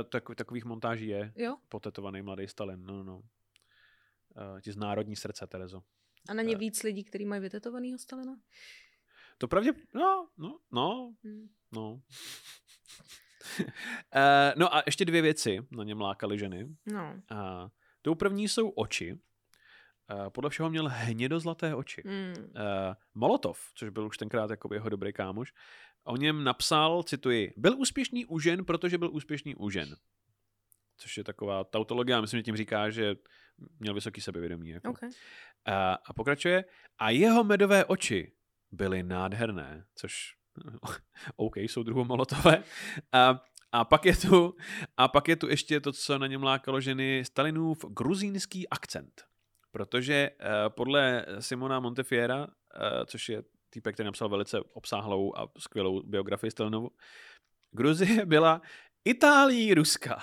eh, 0.00 0.04
Tak, 0.04 0.24
takových 0.36 0.64
montáží 0.64 1.06
je 1.08 1.32
Jo? 1.36 1.56
potetovaný 1.68 2.22
mladý 2.22 2.48
Stalin. 2.48 2.84
No, 2.84 2.96
no, 2.96 3.02
no. 3.04 3.22
Eh, 4.56 4.60
Ti 4.60 4.72
z 4.72 4.76
národní 4.76 5.16
srdce, 5.16 5.46
Terezo. 5.46 5.82
A 6.28 6.34
není 6.34 6.54
Eh. 6.54 6.58
víc 6.58 6.82
lidí, 6.82 7.04
kteří 7.04 7.24
mají 7.24 7.40
vytetovanýho 7.42 7.98
Stalina? 7.98 8.36
To 9.42 9.48
pravdě... 9.48 9.72
No, 9.94 10.28
no, 10.38 10.58
no, 10.72 11.14
Hmm. 11.24 11.48
no. 11.72 12.00
Eh, 14.14 14.54
no 14.56 14.74
a 14.74 14.82
ještě 14.86 15.04
dvě 15.04 15.22
věci 15.22 15.58
na 15.70 15.84
něm 15.84 16.00
lákaly 16.00 16.38
ženy. 16.38 16.76
No. 16.86 17.22
A 17.30 17.68
tou 18.02 18.14
první 18.14 18.48
jsou 18.48 18.68
oči. 18.68 19.18
A 20.08 20.30
podle 20.30 20.50
všeho 20.50 20.70
měl 20.70 20.88
hnědozlaté 20.88 21.74
oči. 21.74 22.02
Hmm. 22.06 22.34
Uh, 22.36 22.94
Molotov, 23.14 23.60
což 23.74 23.88
byl 23.88 24.06
už 24.06 24.16
tenkrát 24.16 24.50
jako 24.50 24.74
jeho 24.74 24.88
dobrý 24.88 25.12
kámoš, 25.12 25.52
o 26.04 26.16
něm 26.16 26.44
napsal, 26.44 27.02
cituji, 27.02 27.54
byl 27.56 27.78
úspěšný 27.78 28.26
u 28.26 28.38
žen, 28.38 28.64
protože 28.64 28.98
byl 28.98 29.10
úspěšný 29.12 29.54
u 29.54 29.70
žen. 29.70 29.96
Což 30.96 31.16
je 31.16 31.24
taková 31.24 31.64
tautologie, 31.64 32.20
myslím, 32.20 32.38
že 32.38 32.44
tím 32.44 32.56
říká, 32.56 32.90
že 32.90 33.14
měl 33.78 33.94
vysoký 33.94 34.20
sebevědomí. 34.20 34.68
Jako. 34.68 34.90
Okay. 34.90 35.10
A, 35.64 35.94
a 35.94 36.12
pokračuje, 36.12 36.64
a 36.98 37.10
jeho 37.10 37.44
medové 37.44 37.84
oči 37.84 38.32
byly 38.72 39.02
nádherné, 39.02 39.84
což 39.94 40.34
OK, 41.36 41.56
jsou 41.56 41.82
druhou 41.82 42.04
Molotové. 42.04 42.64
A, 43.12 43.42
a, 43.72 43.84
pak 43.84 44.06
je 44.06 44.16
tu, 44.16 44.56
a 44.96 45.08
pak 45.08 45.28
je 45.28 45.36
tu 45.36 45.48
ještě 45.48 45.80
to, 45.80 45.92
co 45.92 46.18
na 46.18 46.26
něm 46.26 46.42
lákalo 46.42 46.80
ženy, 46.80 47.24
Stalinův 47.24 47.84
gruzínský 47.84 48.68
akcent. 48.68 49.24
Protože 49.70 50.30
uh, 50.30 50.46
podle 50.68 51.26
Simona 51.40 51.80
Montefiera 51.80 52.46
což 53.06 53.28
je 53.28 53.42
týpek, 53.70 53.94
který 53.94 54.04
napsal 54.04 54.28
velice 54.28 54.60
obsáhlou 54.60 55.38
a 55.38 55.48
skvělou 55.58 56.02
biografii 56.02 56.50
Stalinovu. 56.50 56.90
Gruzie 57.70 58.26
byla 58.26 58.62
Itálií 59.04 59.74
Ruska. 59.74 60.18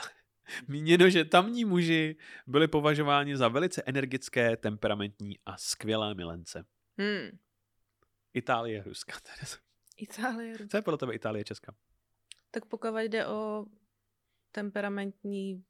Míněno, 0.67 1.09
že 1.09 1.25
tamní 1.25 1.65
muži 1.65 2.15
byli 2.47 2.67
považováni 2.67 3.37
za 3.37 3.47
velice 3.47 3.83
energické, 3.85 4.57
temperamentní 4.57 5.39
a 5.45 5.57
skvělé 5.57 6.15
milence. 6.15 6.65
Hmm. 6.99 7.37
Itálie, 8.33 8.83
Ruska. 8.83 9.13
Itálie, 9.97 10.57
Ruska. 10.57 10.67
Co 10.71 10.77
je 10.77 10.81
podle 10.81 10.97
tebe 10.97 11.15
Itálie, 11.15 11.43
Česka? 11.43 11.75
Tak 12.51 12.65
pokud 12.65 12.97
jde 12.97 13.27
o 13.27 13.65
temperamentní 14.51 15.65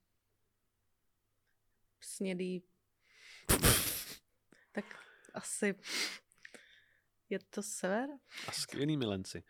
snědý, 2.01 2.63
tak 4.71 4.85
asi 5.33 5.75
je 7.29 7.39
to 7.39 7.63
sever? 7.63 8.09
A 8.47 8.51
skvělý 8.51 8.97
milenci. 8.97 9.43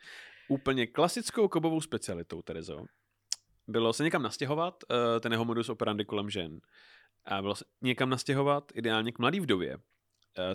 Úplně 0.48 0.88
klasickou 0.88 1.48
kobovou 1.48 1.82
specialitou, 1.82 2.42
Terezo, 2.42 2.86
bylo 3.68 3.94
se 3.94 4.04
někam 4.04 4.22
nastěhovat, 4.22 4.84
uh, 4.84 5.20
ten 5.20 5.32
jeho 5.32 5.46
modus 5.46 5.70
operandi 5.70 6.06
kolem 6.06 6.30
žen. 6.30 6.60
A 7.26 7.42
bylo 7.42 7.56
se 7.56 7.66
někam 7.82 8.10
nastěhovat, 8.10 8.72
ideálně 8.76 9.12
k 9.12 9.20
mladý 9.20 9.40
vdově, 9.40 9.78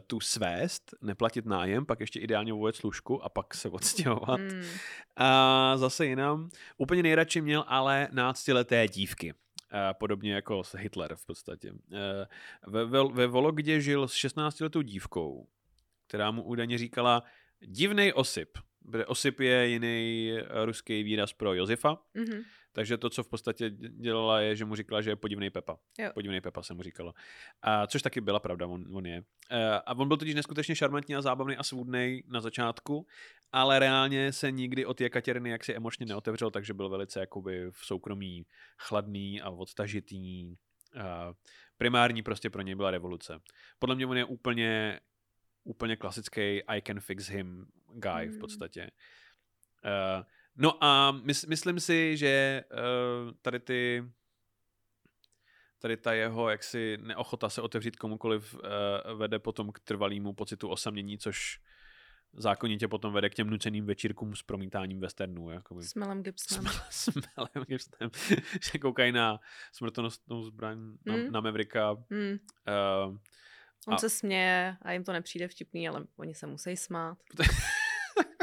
tu 0.06 0.20
svést, 0.20 0.94
neplatit 1.02 1.46
nájem, 1.46 1.86
pak 1.86 2.00
ještě 2.00 2.20
ideálně 2.20 2.52
uvojet 2.52 2.76
služku 2.76 3.24
a 3.24 3.28
pak 3.28 3.54
se 3.54 3.68
odstěhovat. 3.70 4.40
Mm. 4.40 4.62
A 5.16 5.76
zase 5.76 6.06
jinam. 6.06 6.50
Úplně 6.76 7.02
nejradši 7.02 7.40
měl 7.40 7.64
ale 7.66 8.08
náctileté 8.12 8.88
dívky. 8.88 9.32
Uh, 9.32 9.80
podobně 9.98 10.34
jako 10.34 10.62
Hitler 10.76 11.16
v 11.16 11.26
podstatě. 11.26 11.72
Uh, 11.72 11.78
ve, 12.66 12.84
ve, 12.84 13.04
ve 13.12 13.26
Vologdě 13.26 13.80
žil 13.80 14.08
s 14.08 14.12
16-letou 14.12 14.82
dívkou, 14.82 15.46
která 16.06 16.30
mu 16.30 16.42
údajně 16.42 16.78
říkala 16.78 17.22
divnej 17.60 18.12
osip. 18.14 18.58
Osip 19.06 19.40
je 19.40 19.68
jiný 19.68 20.32
ruský 20.64 21.02
výraz 21.02 21.32
pro 21.32 21.54
Josefa. 21.54 21.98
Mm-hmm. 22.16 22.44
Takže 22.74 22.98
to, 22.98 23.10
co 23.10 23.22
v 23.22 23.28
podstatě 23.28 23.70
dělala, 23.70 24.40
je, 24.40 24.56
že 24.56 24.64
mu 24.64 24.74
říkala, 24.74 25.02
že 25.02 25.10
je 25.10 25.16
podivný 25.16 25.50
Pepa. 25.50 25.78
Jo. 25.98 26.10
Podivný 26.14 26.40
Pepa 26.40 26.62
se 26.62 26.74
mu 26.74 26.82
říkalo. 26.82 27.14
A, 27.62 27.86
což 27.86 28.02
taky 28.02 28.20
byla 28.20 28.40
pravda, 28.40 28.66
on, 28.66 28.96
on 28.96 29.06
je. 29.06 29.24
E, 29.50 29.70
a 29.70 29.94
on 29.94 30.08
byl 30.08 30.16
totiž 30.16 30.34
neskutečně 30.34 30.76
šarmantní 30.76 31.16
a 31.16 31.22
zábavný 31.22 31.56
a 31.56 31.62
svůdný 31.62 32.22
na 32.26 32.40
začátku, 32.40 33.06
ale 33.52 33.78
reálně 33.78 34.32
se 34.32 34.50
nikdy 34.50 34.86
od 34.86 35.00
Jekatěrny 35.00 35.50
jaksi 35.50 35.74
emočně 35.74 36.06
neotevřel, 36.06 36.50
takže 36.50 36.74
byl 36.74 36.88
velice 36.88 37.20
jakoby 37.20 37.70
v 37.70 37.86
soukromí 37.86 38.46
chladný 38.78 39.42
a 39.42 39.50
odtažitý. 39.50 40.54
A 41.00 41.32
primární 41.76 42.22
prostě 42.22 42.50
pro 42.50 42.62
něj 42.62 42.74
byla 42.74 42.90
revoluce. 42.90 43.40
Podle 43.78 43.94
mě 43.94 44.06
on 44.06 44.16
je 44.16 44.24
úplně 44.24 45.00
úplně 45.64 45.96
klasický 45.96 46.62
I 46.66 46.82
can 46.86 47.00
fix 47.00 47.28
him 47.28 47.66
guy 47.94 48.26
v 48.26 48.30
hmm. 48.30 48.38
podstatě. 48.38 48.90
Uh, 49.84 50.24
No 50.56 50.84
a 50.84 51.12
mys- 51.12 51.48
myslím 51.48 51.80
si, 51.80 52.16
že 52.16 52.64
uh, 52.72 53.32
tady 53.42 53.60
ty 53.60 54.04
tady 55.78 55.96
ta 55.96 56.12
jeho 56.12 56.50
jaksi 56.50 56.98
neochota 57.00 57.48
se 57.48 57.62
otevřít 57.62 57.96
komukoliv 57.96 58.54
uh, 58.54 59.18
vede 59.18 59.38
potom 59.38 59.72
k 59.72 59.80
trvalému 59.80 60.32
pocitu 60.32 60.68
osamění, 60.68 61.18
což 61.18 61.60
zákonitě 62.36 62.88
potom 62.88 63.12
vede 63.12 63.30
k 63.30 63.34
těm 63.34 63.50
nuceným 63.50 63.86
večírkům 63.86 64.36
s 64.36 64.42
promítáním 64.42 65.00
westernů. 65.00 65.50
Jakoby. 65.50 65.82
S 65.82 65.94
Melem 65.94 66.22
Gibsonem. 66.22 66.72
S, 66.90 67.10
Melem 67.14 67.66
Gibsonem. 67.68 68.10
že 68.72 68.78
koukají 68.78 69.12
na 69.12 69.40
smrtonosnou 69.72 70.42
zbraň 70.42 70.78
na, 71.06 71.16
mm. 71.16 71.32
na 71.32 71.40
Mavericka. 71.40 71.94
Mm. 72.10 72.30
Uh, 72.30 73.16
On 73.86 73.94
a... 73.94 73.98
se 73.98 74.10
směje 74.10 74.76
a 74.82 74.92
jim 74.92 75.04
to 75.04 75.12
nepřijde 75.12 75.48
vtipný, 75.48 75.88
ale 75.88 76.04
oni 76.16 76.34
se 76.34 76.46
musí 76.46 76.76
smát. 76.76 77.18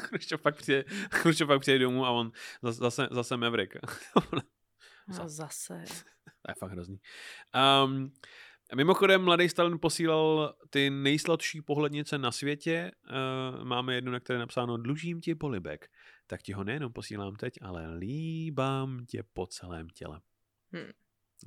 Chruščov 0.07 0.41
pak 0.41 0.55
přijde, 0.55 0.83
Chruščov 1.13 1.47
pak 1.47 1.61
přijde 1.61 1.79
domů 1.79 2.05
a 2.05 2.09
on 2.09 2.31
zase, 2.61 3.07
zase 3.11 3.37
Maverick. 3.37 3.75
no 5.07 5.29
zase. 5.29 5.83
to 6.41 6.51
je 6.51 6.55
fakt 6.59 6.71
hrozný. 6.71 6.99
Um, 7.85 8.11
Mimochodem, 8.75 9.23
Mladý 9.23 9.49
Stalin 9.49 9.79
posílal 9.79 10.55
ty 10.69 10.89
nejsladší 10.89 11.61
pohlednice 11.61 12.17
na 12.17 12.31
světě. 12.31 12.91
Uh, 13.09 13.63
máme 13.63 13.95
jednu, 13.95 14.11
na 14.11 14.19
které 14.19 14.35
je 14.35 14.39
napsáno 14.39 14.77
Dlužím 14.77 15.21
ti 15.21 15.35
polibek. 15.35 15.89
Tak 16.27 16.41
ti 16.41 16.53
ho 16.53 16.63
nejenom 16.63 16.93
posílám 16.93 17.35
teď, 17.35 17.53
ale 17.61 17.95
líbám 17.95 19.05
tě 19.05 19.23
po 19.33 19.47
celém 19.47 19.89
těle. 19.89 20.21
Hmm. 20.71 20.91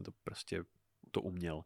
To 0.05 0.11
prostě 0.25 0.65
to 1.11 1.21
uměl. 1.21 1.63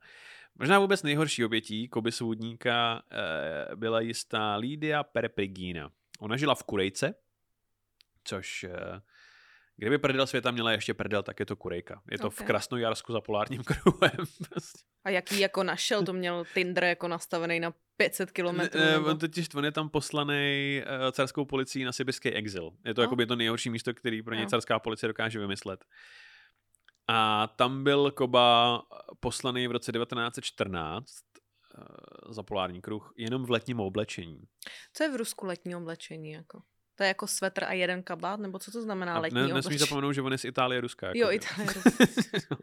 Možná 0.54 0.78
vůbec 0.78 1.02
nejhorší 1.02 1.44
obětí 1.44 1.88
Koby 1.88 2.12
Svůdníka 2.12 3.02
uh, 3.02 3.76
byla 3.76 4.00
jistá 4.00 4.56
Lídia 4.56 5.04
Perprigina. 5.04 5.90
Ona 6.18 6.36
žila 6.36 6.54
v 6.54 6.62
Kurejce, 6.62 7.14
což 8.24 8.64
eh, 8.64 9.00
kdyby 9.76 9.98
prdel 9.98 10.26
světa 10.26 10.50
měla 10.50 10.72
ještě 10.72 10.94
prdel, 10.94 11.22
tak 11.22 11.40
je 11.40 11.46
to 11.46 11.56
Kurejka. 11.56 12.02
Je 12.10 12.18
to 12.18 12.26
okay. 12.26 12.44
v 12.44 12.46
Krasnojarsku 12.46 13.12
za 13.12 13.20
polárním 13.20 13.62
kruhem. 13.64 14.26
Prostě. 14.50 14.78
A 15.04 15.10
jaký 15.10 15.40
jako 15.40 15.62
našel? 15.62 16.04
To 16.04 16.12
měl 16.12 16.44
Tinder 16.54 16.84
jako 16.84 17.08
nastavený 17.08 17.60
na 17.60 17.74
500 17.96 18.30
kilometrů? 18.30 18.80
Ne, 18.80 18.98
on 18.98 19.18
totiž 19.18 19.48
on 19.54 19.64
je 19.64 19.72
tam 19.72 19.88
poslaný 19.88 20.82
uh, 20.82 21.10
carskou 21.10 21.44
policií 21.44 21.84
na 21.84 21.92
sibirský 21.92 22.28
exil. 22.28 22.70
Je 22.84 22.94
to 22.94 23.00
no. 23.00 23.02
jako 23.02 23.26
to 23.26 23.36
nejhorší 23.36 23.70
místo, 23.70 23.94
který 23.94 24.22
pro 24.22 24.34
něj 24.34 24.44
no. 24.44 24.50
carská 24.50 24.78
policie 24.78 25.08
dokáže 25.08 25.38
vymyslet. 25.38 25.84
A 27.08 27.46
tam 27.46 27.84
byl 27.84 28.10
Koba 28.10 28.82
poslaný 29.20 29.68
v 29.68 29.70
roce 29.70 29.92
1914 29.92 31.06
Eh, 31.06 31.27
za 32.28 32.42
polární 32.42 32.80
kruh 32.80 33.12
jenom 33.16 33.44
v 33.44 33.50
letním 33.50 33.80
oblečení. 33.80 34.42
Co 34.92 35.04
je 35.04 35.12
v 35.12 35.16
Rusku 35.16 35.46
letní 35.46 35.76
oblečení? 35.76 36.30
Jako? 36.30 36.62
To 36.98 37.04
je 37.04 37.08
jako 37.08 37.26
svetr 37.26 37.64
a 37.64 37.72
jeden 37.72 38.02
kabát? 38.02 38.40
Nebo 38.40 38.58
co 38.58 38.70
to 38.70 38.82
znamená 38.82 39.14
a 39.14 39.18
letní 39.18 39.34
ne, 39.34 39.40
oblečení? 39.40 39.56
Nesmíš 39.56 39.80
zapomenout, 39.80 40.12
že 40.12 40.22
on 40.22 40.32
je 40.32 40.38
z 40.38 40.44
Itálie 40.44 40.80
Ruska. 40.80 41.06
Jako 41.06 41.18
jo, 41.18 41.30
Itálie 41.30 41.72
Ruska. 41.74 42.56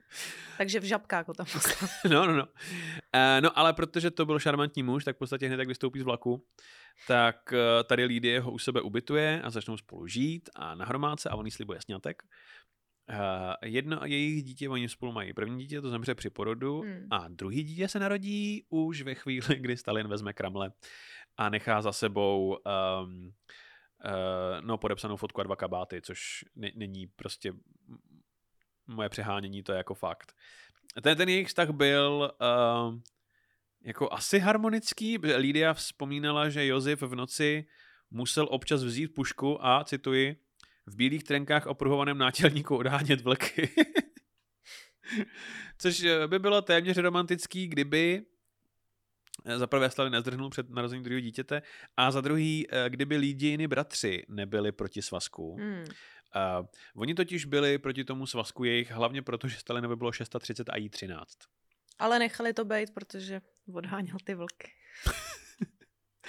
Takže 0.58 0.80
v 0.80 0.84
žabkáku 0.84 1.34
tam 1.34 1.46
No, 2.10 2.26
no, 2.26 2.34
no. 2.34 2.44
Uh, 2.44 3.42
no, 3.42 3.60
ale 3.60 3.74
protože 3.74 4.12
to 4.12 4.26
byl 4.26 4.40
šarmantní 4.40 4.84
muž, 4.84 5.04
tak 5.04 5.16
v 5.16 5.20
podstatě 5.20 5.48
hned 5.48 5.60
jak 5.60 5.68
vystoupí 5.68 6.00
z 6.00 6.04
vlaku, 6.04 6.46
tak 7.08 7.36
uh, 7.52 7.84
tady 7.84 8.06
Lídie 8.06 8.40
ho 8.40 8.52
u 8.52 8.60
sebe 8.60 8.82
ubytuje 8.82 9.42
a 9.42 9.50
začnou 9.50 9.78
spolu 9.78 10.08
žít 10.08 10.50
a 10.56 10.76
na 10.76 10.86
hromádce 10.86 11.30
a 11.30 11.36
on 11.36 11.46
jí 11.46 11.52
slibuje 11.52 11.82
snětek. 11.82 12.24
Uh, 13.10 13.54
jedno 13.62 14.02
a 14.02 14.06
jejich 14.06 14.44
dítě, 14.44 14.70
oni 14.70 14.90
spolu 14.90 15.12
mají 15.12 15.34
první 15.34 15.58
dítě, 15.58 15.82
to 15.82 15.90
zemře 15.90 16.16
při 16.16 16.30
porodu 16.30 16.82
hmm. 16.82 17.08
a 17.12 17.28
druhý 17.28 17.64
dítě 17.64 17.88
se 17.88 18.00
narodí 18.00 18.66
už 18.70 19.02
ve 19.02 19.16
chvíli, 19.16 19.56
kdy 19.60 19.78
Stalin 19.78 20.08
vezme 20.08 20.34
Kramle 20.34 20.72
a 21.38 21.50
nechá 21.50 21.82
za 21.82 21.92
sebou 21.92 22.58
um, 23.04 23.26
uh, 23.26 23.32
no, 24.62 24.78
podepsanou 24.78 25.18
fotku 25.18 25.42
a 25.42 25.44
dva 25.44 25.56
kabáty, 25.56 26.02
což 26.02 26.46
ne- 26.56 26.72
není 26.76 27.08
prostě 27.08 27.54
moje 28.88 29.10
přehánění, 29.10 29.64
to 29.64 29.72
je 29.72 29.78
jako 29.78 29.94
fakt. 29.94 30.34
Ten, 31.02 31.18
ten 31.18 31.30
jejich 31.30 31.48
vztah 31.48 31.70
byl 31.70 32.32
uh, 32.42 33.00
jako 33.82 34.14
asi 34.14 34.40
harmonický. 34.40 35.18
Lídia 35.18 35.74
vzpomínala, 35.74 36.50
že 36.50 36.66
Josef 36.66 37.02
v 37.02 37.16
noci 37.16 37.66
musel 38.12 38.48
občas 38.52 38.84
vzít 38.84 39.08
pušku 39.08 39.66
a, 39.66 39.84
cituji, 39.84 40.45
v 40.86 40.96
bílých 40.96 41.24
trenkách 41.24 41.66
opruhovaném 41.66 42.18
nátělníku 42.18 42.78
odhánět 42.78 43.22
vlky. 43.22 43.70
Což 45.78 46.04
eh, 46.04 46.28
by 46.28 46.40
bylo 46.40 46.62
téměř 46.62 46.98
romantický, 46.98 47.68
kdyby 47.68 48.26
eh, 49.46 49.58
za 49.58 49.68
prvé 49.68 49.90
Stalin 49.90 50.14
nezdrhnul 50.14 50.50
před 50.50 50.70
narozením 50.70 51.04
druhého 51.04 51.20
dítěte 51.20 51.62
a 51.98 52.12
za 52.12 52.22
druhý, 52.22 52.68
eh, 52.70 52.90
kdyby 52.90 53.18
Lídiny 53.18 53.68
bratři 53.68 54.26
nebyli 54.28 54.72
proti 54.72 55.02
svazku. 55.02 55.56
Hmm. 55.56 55.86
Uh, 56.60 56.66
oni 56.96 57.16
totiž 57.16 57.46
byli 57.46 57.78
proti 57.78 58.04
tomu 58.04 58.28
svazku 58.28 58.64
jejich 58.64 58.92
hlavně 58.92 59.22
proto, 59.22 59.48
že 59.48 59.58
Stalinovi 59.58 59.96
bylo 59.96 60.12
630 60.12 60.70
a 60.70 60.78
jí 60.78 60.90
13. 60.90 61.38
Ale 62.00 62.20
nechali 62.20 62.54
to 62.54 62.66
být, 62.66 62.94
protože 62.94 63.42
odháněl 63.74 64.18
ty 64.24 64.36
vlky. 64.36 64.72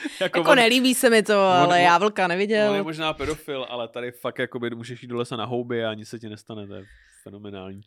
jako, 0.21 0.39
jako 0.39 0.51
on, 0.51 0.57
nelíbí 0.57 0.95
se 0.95 1.11
mi 1.11 1.23
to, 1.23 1.33
on, 1.33 1.39
ale 1.39 1.81
já 1.81 1.99
vlka 1.99 2.27
neviděl. 2.27 2.71
On 2.71 2.77
je 2.77 2.83
možná 2.83 3.13
pedofil, 3.13 3.67
ale 3.69 3.89
tady 3.89 4.13
fakt 4.13 4.39
jakoby 4.39 4.71
můžeš 4.71 5.03
jít 5.03 5.09
do 5.09 5.17
lesa 5.17 5.37
na 5.37 5.45
houby 5.45 5.85
a 5.85 5.95
nic 5.95 6.09
se 6.09 6.19
ti 6.19 6.29
nestane, 6.29 6.67
to 6.67 6.75
je 6.75 6.85
fenomenální. 7.23 7.81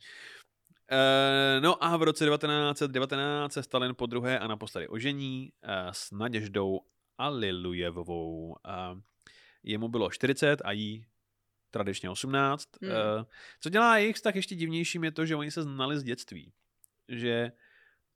Uh, 0.92 1.64
no 1.64 1.84
a 1.84 1.98
v 1.98 2.04
roce 2.04 2.26
1919 2.26 3.54
se 3.54 3.64
Stalin 3.64 3.96
po 3.96 4.06
druhé 4.06 4.40
a 4.40 4.48
naposledy 4.48 4.88
ožení 4.88 5.52
uh, 5.64 5.72
s 5.92 6.12
Naděždou 6.12 6.80
Alilujevovou. 7.18 8.48
Uh, 8.48 9.00
jemu 9.64 9.88
bylo 9.88 10.12
40 10.12 10.62
a 10.66 10.72
jí 10.72 11.06
tradičně 11.72 12.10
18. 12.10 12.70
Hmm. 12.82 12.92
Co 13.60 13.70
dělá 13.70 13.98
jejich 13.98 14.16
vztah 14.16 14.36
ještě 14.36 14.56
divnějším 14.56 15.04
je 15.04 15.12
to, 15.12 15.26
že 15.26 15.36
oni 15.36 15.52
se 15.52 15.64
znali 15.64 16.00
z 16.00 16.04
dětství. 16.04 16.54
Že 17.08 17.52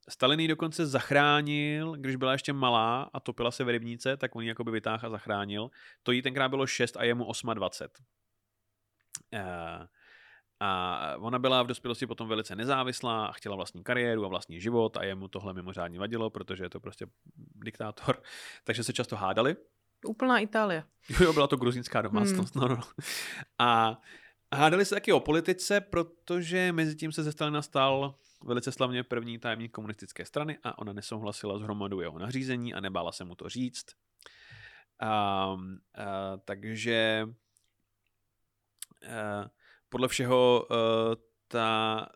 Stalin 0.08 0.40
ji 0.40 0.48
dokonce 0.48 0.86
zachránil, 0.86 1.92
když 1.92 2.16
byla 2.16 2.32
ještě 2.32 2.52
malá 2.52 3.10
a 3.12 3.20
topila 3.20 3.50
se 3.50 3.64
v 3.64 3.68
rybníce, 3.68 4.16
tak 4.16 4.36
on 4.36 4.42
ji 4.42 4.48
jakoby 4.48 4.70
vytáhl 4.70 5.06
a 5.06 5.10
zachránil. 5.10 5.70
To 6.02 6.12
jí 6.12 6.22
tenkrát 6.22 6.48
bylo 6.48 6.66
6 6.66 6.96
a 6.96 7.04
jemu 7.04 7.32
28. 7.54 8.04
Uh, 9.32 9.40
a 10.60 11.16
ona 11.18 11.38
byla 11.38 11.62
v 11.62 11.66
dospělosti 11.66 12.06
potom 12.06 12.28
velice 12.28 12.56
nezávislá 12.56 13.26
a 13.26 13.32
chtěla 13.32 13.56
vlastní 13.56 13.84
kariéru 13.84 14.24
a 14.24 14.28
vlastní 14.28 14.60
život 14.60 14.96
a 14.96 15.04
jemu 15.04 15.28
tohle 15.28 15.54
mimořádně 15.54 15.98
vadilo, 15.98 16.30
protože 16.30 16.64
je 16.64 16.70
to 16.70 16.80
prostě 16.80 17.06
diktátor. 17.54 18.22
Takže 18.64 18.84
se 18.84 18.92
často 18.92 19.16
hádali. 19.16 19.56
Úplná 20.06 20.38
Itálie. 20.38 20.84
Jo, 21.20 21.32
byla 21.32 21.46
to 21.46 21.56
gruzinská 21.56 22.02
domácnost, 22.02 22.56
hmm. 22.56 22.68
no, 22.68 22.76
no. 22.76 22.82
A 23.58 24.00
hádali 24.54 24.84
se 24.84 24.94
taky 24.94 25.12
o 25.12 25.20
politice, 25.20 25.80
protože 25.80 26.72
mezi 26.72 26.96
tím 26.96 27.12
se 27.12 27.22
ze 27.22 27.32
Stalina 27.32 27.62
stal 27.62 28.14
velice 28.44 28.72
slavně 28.72 29.02
první 29.02 29.38
tajemník 29.38 29.72
komunistické 29.72 30.24
strany 30.24 30.58
a 30.62 30.78
ona 30.78 30.92
nesouhlasila 30.92 31.58
s 31.58 31.62
hromadou 31.62 32.00
jeho 32.00 32.18
nařízení 32.18 32.74
a 32.74 32.80
nebála 32.80 33.12
se 33.12 33.24
mu 33.24 33.34
to 33.34 33.48
říct. 33.48 33.86
A, 35.00 35.08
a, 35.08 35.56
takže 36.44 37.26
a, 39.10 39.50
podle 39.88 40.08
všeho 40.08 40.66
a, 40.72 40.76
ta 41.48 42.06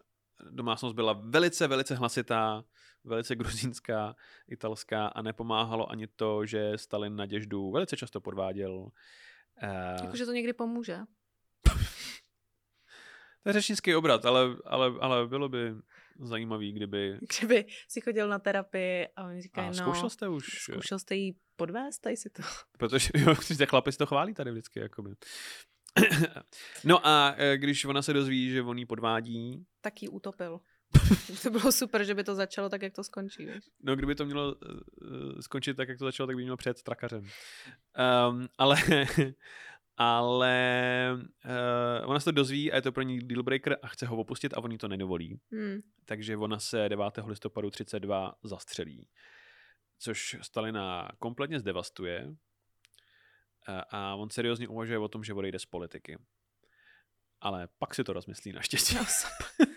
domácnost 0.50 0.94
byla 0.94 1.12
velice, 1.12 1.66
velice 1.66 1.94
hlasitá, 1.94 2.64
velice 3.04 3.36
gruzínská, 3.36 4.16
italská 4.48 5.06
a 5.06 5.22
nepomáhalo 5.22 5.90
ani 5.90 6.06
to, 6.06 6.46
že 6.46 6.72
Stalin 6.76 7.16
na 7.16 7.26
děždu 7.26 7.70
velice 7.70 7.96
často 7.96 8.20
podváděl. 8.20 8.90
Jakože 10.02 10.26
to 10.26 10.32
někdy 10.32 10.52
pomůže. 10.52 10.98
To 13.42 13.48
je 13.48 13.52
řečnický 13.52 13.94
obrat, 13.94 14.24
ale, 14.24 14.56
ale, 14.64 14.92
ale 15.00 15.26
bylo 15.26 15.48
by 15.48 15.74
zajímavý, 16.20 16.72
kdyby... 16.72 17.18
Kdyby 17.38 17.64
si 17.88 18.00
chodil 18.00 18.28
na 18.28 18.38
terapii 18.38 19.08
a 19.16 19.24
oni 19.24 19.42
říkají, 19.42 19.66
a 19.66 19.70
no... 19.70 19.76
zkoušel 19.76 20.10
jste 20.10 20.28
už? 20.28 20.46
Zkoušel 20.62 20.98
jste 20.98 21.14
jí 21.14 21.36
podvést, 21.56 22.02
tady 22.02 22.16
si 22.16 22.30
to... 22.30 22.42
Protože 22.78 23.10
jo, 23.14 23.34
ty 23.58 23.66
chlapi 23.66 23.92
si 23.92 23.98
to 23.98 24.06
chválí 24.06 24.34
tady 24.34 24.50
vždycky, 24.50 24.80
jakoby. 24.80 25.10
no 26.84 27.06
a 27.06 27.34
e, 27.36 27.56
když 27.58 27.84
ona 27.84 28.02
se 28.02 28.12
dozví, 28.12 28.50
že 28.50 28.62
on 28.62 28.78
jí 28.78 28.86
podvádí... 28.86 29.66
Tak 29.80 30.02
ji 30.02 30.08
utopil. 30.08 30.60
to 31.42 31.50
bylo 31.50 31.72
super, 31.72 32.04
že 32.04 32.14
by 32.14 32.24
to 32.24 32.34
začalo 32.34 32.68
tak, 32.68 32.82
jak 32.82 32.92
to 32.92 33.04
skončí. 33.04 33.46
Víš? 33.46 33.64
No, 33.82 33.96
kdyby 33.96 34.14
to 34.14 34.26
mělo 34.26 34.54
uh, 34.54 35.40
skončit 35.40 35.76
tak, 35.76 35.88
jak 35.88 35.98
to 35.98 36.04
začalo, 36.04 36.26
tak 36.26 36.36
by 36.36 36.42
mělo 36.42 36.56
před 36.56 36.82
trakařem. 36.82 37.20
Um, 37.20 38.48
ale 38.58 38.76
ale 40.00 41.18
uh, 41.44 42.10
ona 42.10 42.20
se 42.20 42.24
to 42.24 42.32
dozví 42.32 42.72
a 42.72 42.76
je 42.76 42.82
to 42.82 42.92
pro 42.92 43.02
ní 43.02 43.18
dealbreaker 43.18 43.76
a 43.82 43.88
chce 43.88 44.06
ho 44.06 44.16
opustit 44.16 44.54
a 44.54 44.58
on 44.58 44.72
jí 44.72 44.78
to 44.78 44.88
nedovolí. 44.88 45.40
Hmm. 45.52 45.80
Takže 46.04 46.36
ona 46.36 46.58
se 46.58 46.88
9. 46.88 47.04
listopadu 47.26 47.70
32 47.70 48.34
zastřelí, 48.42 49.08
což 49.98 50.36
Stalina 50.42 51.08
kompletně 51.18 51.60
zdevastuje 51.60 52.26
uh, 52.26 52.34
a 53.90 54.14
on 54.14 54.30
seriózně 54.30 54.68
uvažuje 54.68 54.98
o 54.98 55.08
tom, 55.08 55.24
že 55.24 55.34
odejde 55.34 55.58
z 55.58 55.66
politiky. 55.66 56.18
Ale 57.40 57.68
pak 57.78 57.94
si 57.94 58.04
to 58.04 58.12
rozmyslí 58.12 58.52
naštěstí. 58.52 58.96
No, 58.96 59.04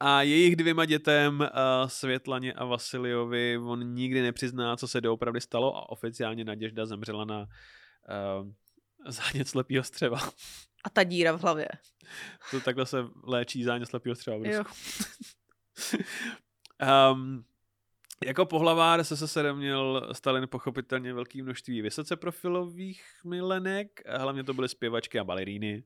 a 0.00 0.22
jejich 0.22 0.56
dvěma 0.56 0.84
dětem, 0.84 1.40
uh, 1.40 1.48
Světlaně 1.86 2.52
a 2.52 2.64
Vasiliovi, 2.64 3.58
on 3.58 3.94
nikdy 3.94 4.22
nepřizná, 4.22 4.76
co 4.76 4.88
se 4.88 5.00
doopravdy 5.00 5.40
stalo 5.40 5.76
a 5.76 5.90
oficiálně 5.90 6.44
Naděžda 6.44 6.86
zemřela 6.86 7.24
na 7.24 7.40
uh, 7.40 8.52
zánět 9.06 9.48
slepýho 9.48 9.84
střeva. 9.84 10.18
A 10.84 10.90
ta 10.90 11.04
díra 11.04 11.32
v 11.32 11.40
hlavě. 11.42 11.68
To 12.50 12.60
takhle 12.60 12.86
se 12.86 13.04
léčí 13.24 13.64
zánět 13.64 13.88
slepýho 13.88 14.14
střeva 14.14 14.36
v 14.36 14.42
Rusku. 14.42 14.74
um, 17.12 17.44
jako 18.24 18.46
pohlavár 18.46 19.04
se 19.04 19.52
měl 19.52 20.08
Stalin 20.12 20.48
pochopitelně 20.48 21.14
velké 21.14 21.42
množství 21.42 21.82
vysoce 21.82 22.16
profilových 22.16 23.02
milenek, 23.24 24.00
hlavně 24.06 24.44
to 24.44 24.54
byly 24.54 24.68
zpěvačky 24.68 25.18
a 25.18 25.24
baleríny, 25.24 25.84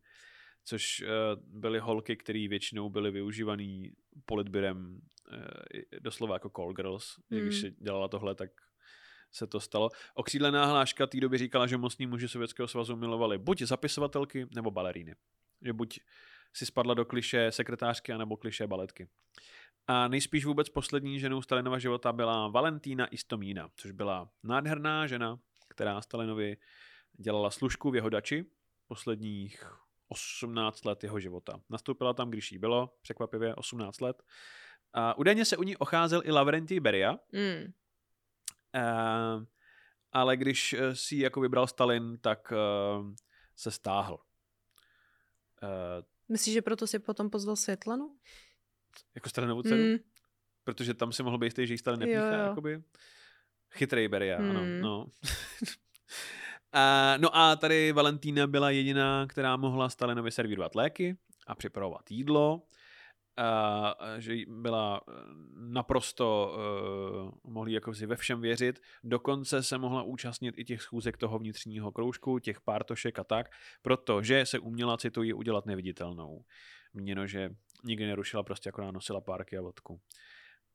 což 0.65 1.03
uh, 1.03 1.61
byly 1.61 1.79
holky, 1.79 2.17
které 2.17 2.49
většinou 2.49 2.91
byly 2.91 3.11
využívaný 3.11 3.93
politbirem 4.27 5.01
uh, 5.33 5.41
doslova 6.01 6.35
jako 6.35 6.51
call 6.51 6.73
girls. 6.73 7.15
Mm. 7.31 7.41
Když 7.41 7.61
si 7.61 7.71
dělala 7.71 8.09
tohle, 8.09 8.35
tak 8.35 8.51
se 9.33 9.47
to 9.47 9.61
stalo. 9.61 9.89
Okřídlená 10.15 10.65
hláška 10.65 11.07
té 11.07 11.21
doby 11.21 11.39
říkala, 11.39 11.67
že 11.67 11.77
mocní 11.77 12.07
muži 12.07 12.29
Sovětského 12.29 12.69
svazu 12.69 12.97
milovali 12.97 13.39
buď 13.39 13.63
zapisovatelky 13.63 14.47
nebo 14.55 14.71
baleríny. 14.71 15.15
Že 15.63 15.73
buď 15.73 16.01
si 16.53 16.67
spadla 16.67 16.95
do 16.95 17.05
kliše 17.05 17.53
sekretářky 17.53 18.13
anebo 18.13 18.37
kliše 18.37 18.67
baletky. 18.67 19.09
A 19.87 20.09
nejspíš 20.09 20.45
vůbec 20.45 20.69
poslední 20.69 21.21
ženou 21.21 21.43
Stalinova 21.43 21.79
života 21.79 22.13
byla 22.13 22.49
Valentína 22.49 23.07
Istomína, 23.07 23.69
což 23.77 23.91
byla 23.91 24.31
nádherná 24.43 25.07
žena, 25.07 25.39
která 25.69 26.01
Stalinovi 26.01 26.57
dělala 27.13 27.51
služku 27.51 27.91
v 27.91 27.95
jeho 27.95 28.09
dači 28.09 28.45
posledních 28.87 29.65
18 30.09 30.85
let 30.85 31.05
jeho 31.05 31.21
života. 31.21 31.61
Nastoupila 31.71 32.15
tam, 32.15 32.31
když 32.31 32.53
jí 32.53 32.59
bylo, 32.59 32.95
překvapivě 33.03 33.55
18 33.55 34.01
let. 34.01 34.23
A 34.93 35.19
údajně 35.19 35.45
se 35.45 35.57
u 35.57 35.63
ní 35.63 35.77
ocházel 35.77 36.23
i 36.25 36.31
Lavrentij 36.31 36.81
Beria, 36.81 37.13
mm. 37.33 37.73
Uh, 38.75 39.45
ale 40.13 40.37
když 40.37 40.73
eh, 40.73 40.97
si 40.97 41.15
ji 41.15 41.23
jako 41.23 41.41
vybral 41.41 41.67
Stalin, 41.67 42.19
tak 42.19 42.53
uh, 42.53 43.15
se 43.57 43.71
stáhl. 43.71 44.19
Uh, 45.63 46.05
Myslíš, 46.29 46.55
že 46.55 46.63
proto 46.63 46.87
si 46.87 46.99
potom 46.99 47.31
pozval 47.31 47.57
Světlanu? 47.57 48.17
Jako 49.15 49.29
Stalinovu 49.29 49.63
dceru? 49.63 49.83
Mm. 49.83 49.97
Protože 50.65 50.95
tam 50.95 51.13
si 51.13 51.23
mohl 51.23 51.39
být 51.39 51.47
jistý, 51.47 51.67
že 51.67 51.75
jí 51.75 51.79
Stalin 51.79 52.01
nepíchá, 52.01 52.33
jo, 52.33 52.39
jo. 52.39 52.47
jakoby. 52.49 52.83
Chytrý 53.71 54.09
Beria, 54.09 54.39
mm. 54.39 54.51
ano. 54.51 54.61
Hmm. 54.61 54.81
No. 54.81 55.05
Uh, 55.05 55.09
no 57.19 57.37
a 57.37 57.57
tady 57.57 57.93
Valentína 57.93 58.47
byla 58.47 58.71
jediná, 58.71 59.27
která 59.27 59.57
mohla 59.57 59.89
Stalinovi 59.89 60.31
servírovat 60.31 60.75
léky 60.75 61.17
a 61.47 61.55
připravovat 61.55 62.11
jídlo 62.11 62.63
že 64.19 64.35
byla 64.49 65.01
eh, 65.09 65.13
naprosto, 65.55 66.57
uh, 66.57 67.53
mohli 67.53 67.73
jako 67.73 67.95
si 67.95 68.07
ve 68.07 68.17
všem 68.17 68.41
věřit. 68.41 68.81
Dokonce 69.05 69.63
se 69.63 69.79
mohla 69.79 70.03
účastnit 70.03 70.55
i 70.59 70.65
těch 70.65 70.83
schůzek 70.83 71.17
toho 71.17 71.39
vnitřního 71.39 71.93
kroužku, 71.93 72.39
těch 72.39 72.61
pártošek 72.61 73.19
a 73.19 73.25
tak, 73.25 73.51
protože 73.83 74.47
se 74.47 74.59
uměla, 74.59 74.97
cituji, 74.97 75.33
udělat 75.33 75.67
neviditelnou. 75.67 76.45
Měno, 76.95 77.27
že 77.27 77.51
nikdy 77.85 78.07
nerušila, 78.07 78.43
prostě 78.43 78.69
jako 78.69 78.93
nosila 78.93 79.21
párky 79.21 79.59
a 79.59 79.63
vodku. 79.63 80.01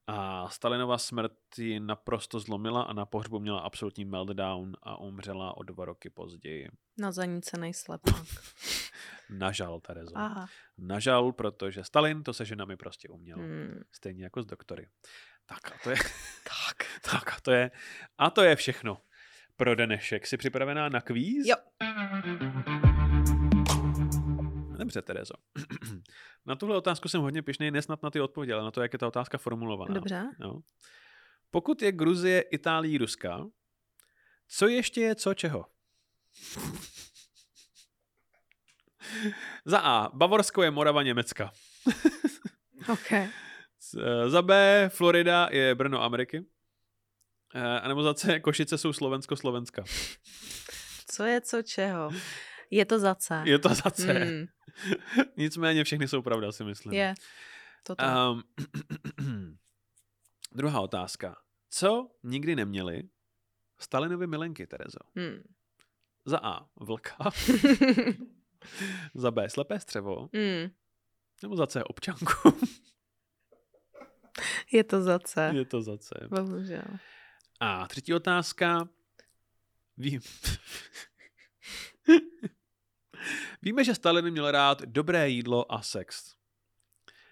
A 0.08 0.50
Stalinova 0.50 0.98
smrt 0.98 1.38
ji 1.58 1.80
naprosto 1.80 2.40
zlomila 2.40 2.82
a 2.82 2.94
na 2.94 3.06
pohřbu 3.06 3.40
měla 3.40 3.60
absolutní 3.60 4.06
meltdown 4.06 4.74
a 4.84 5.00
umřela 5.00 5.58
o 5.58 5.64
dva 5.64 5.86
roky 5.86 6.10
později. 6.10 6.70
Na 6.98 7.12
zanícený 7.12 7.74
slepák. 7.74 8.26
Nažal, 9.30 9.80
Terezo. 9.80 10.18
Aha. 10.18 10.48
Nažal, 10.78 11.32
protože 11.32 11.84
Stalin 11.84 12.24
to 12.24 12.34
se 12.34 12.46
ženami 12.46 12.78
prostě 12.78 13.10
uměl. 13.10 13.38
Hmm. 13.38 13.82
Stejně 13.92 14.24
jako 14.24 14.44
s 14.44 14.46
doktory. 14.46 14.88
Tak 15.46 15.72
a 15.72 15.76
to 15.84 15.90
je... 15.90 15.96
tak. 16.44 16.88
tak 17.12 17.34
a 17.34 17.42
to 17.42 17.52
je... 17.52 17.72
A 18.18 18.30
to 18.30 18.42
je 18.42 18.56
všechno 18.56 18.98
pro 19.56 19.76
dnešek. 19.76 20.28
Jsi 20.28 20.38
připravená 20.38 20.90
na 20.90 21.02
kvíz? 21.02 21.46
Jo. 21.48 21.56
Dobře, 24.78 25.02
Terezo. 25.02 25.34
na 26.46 26.56
tuhle 26.56 26.78
otázku 26.78 27.08
jsem 27.08 27.22
hodně 27.22 27.42
pišnej, 27.42 27.72
nesnad 27.72 28.04
na 28.04 28.10
ty 28.10 28.22
odpovědi, 28.22 28.54
ale 28.54 28.64
na 28.64 28.72
to, 28.72 28.82
jak 28.82 28.94
je 28.94 29.00
ta 29.00 29.08
otázka 29.08 29.38
formulovaná. 29.38 29.94
Dobře. 29.94 30.24
Jo. 30.40 30.60
Pokud 31.52 31.82
je 31.82 31.92
Gruzie, 31.92 32.42
Itálie, 32.42 33.00
Ruska, 33.00 33.46
co 34.48 34.68
ještě 34.68 35.02
je 35.02 35.16
co 35.16 35.34
čeho? 35.34 35.66
Za 39.66 39.80
A. 39.80 40.10
Bavorsko 40.14 40.64
je 40.64 40.72
Morava 40.72 41.04
Německa. 41.04 41.52
OK. 42.94 43.30
Za 44.28 44.42
B. 44.42 44.90
Florida 44.94 45.50
je 45.52 45.76
Brno 45.76 46.02
Ameriky. 46.04 46.46
Eh, 47.56 47.80
a 47.80 47.88
nebo 47.88 48.04
za 48.04 48.14
C. 48.14 48.40
Košice 48.40 48.78
jsou 48.78 48.94
Slovensko-Slovenska. 48.94 49.84
Co 51.08 51.24
je 51.24 51.42
co 51.42 51.62
čeho? 51.62 52.12
Je 52.72 52.86
to 52.86 53.00
za 53.00 53.16
C. 53.16 53.42
Je 53.46 53.60
to 53.60 53.70
za 53.70 53.92
C. 53.92 54.14
Mm. 54.14 54.46
Nicméně 55.38 55.84
všechny 55.84 56.08
jsou 56.08 56.22
pravda, 56.22 56.52
si 56.52 56.64
myslím. 56.64 56.94
Je. 56.94 57.14
To 57.84 57.96
um, 57.96 58.44
druhá 60.52 60.82
otázka. 60.82 61.36
Co 61.70 62.10
nikdy 62.24 62.56
neměli 62.56 63.04
Stalinovi 63.80 64.28
milenky, 64.28 64.68
Terezo? 64.68 65.00
Hmm. 65.16 65.44
Za 66.26 66.40
A. 66.44 66.66
Vlka. 66.76 67.18
za 69.14 69.32
B. 69.32 69.50
Slepé 69.50 69.80
střevo. 69.80 70.30
Hmm. 70.34 70.70
Nebo 71.44 71.56
za 71.56 71.68
C. 71.68 71.84
Občanku. 71.84 72.58
Je 74.72 74.84
to 74.84 75.02
za 75.02 75.20
C. 75.20 75.52
Je 75.56 75.66
to 75.66 75.82
za 75.82 75.98
C. 75.98 76.10
Bohužel. 76.30 76.84
A 77.60 77.88
třetí 77.88 78.14
otázka. 78.14 78.90
Vím. 79.98 80.22
Víme, 83.62 83.84
že 83.84 83.96
Stalin 83.96 84.32
měl 84.32 84.52
rád 84.52 84.82
dobré 84.82 85.30
jídlo 85.30 85.72
a 85.72 85.82
sex. 85.82 86.36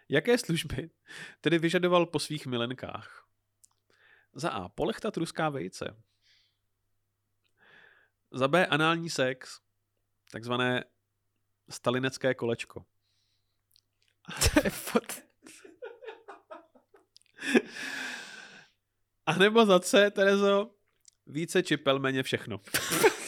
Jaké 0.09 0.37
služby 0.37 0.89
tedy 1.41 1.59
vyžadoval 1.59 2.05
po 2.05 2.19
svých 2.19 2.47
milenkách? 2.47 3.27
Za 4.33 4.49
A. 4.49 4.69
Polechtat 4.69 5.17
ruská 5.17 5.49
vejce. 5.49 6.03
Za 8.31 8.47
B. 8.47 8.67
Anální 8.67 9.09
sex. 9.09 9.59
Takzvané 10.31 10.83
stalinecké 11.69 12.33
kolečko. 12.33 12.85
To 14.53 14.59
je 14.63 14.69
fot. 14.69 15.21
A 19.25 19.33
nebo 19.33 19.65
za 19.65 19.79
C, 19.79 20.11
Terezo, 20.11 20.71
Více 21.27 21.63
čipel, 21.63 21.99
méně 21.99 22.23
všechno. 22.23 22.61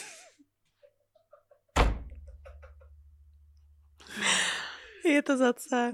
Je 5.04 5.22
to 5.22 5.36
za 5.36 5.52
C. 5.52 5.92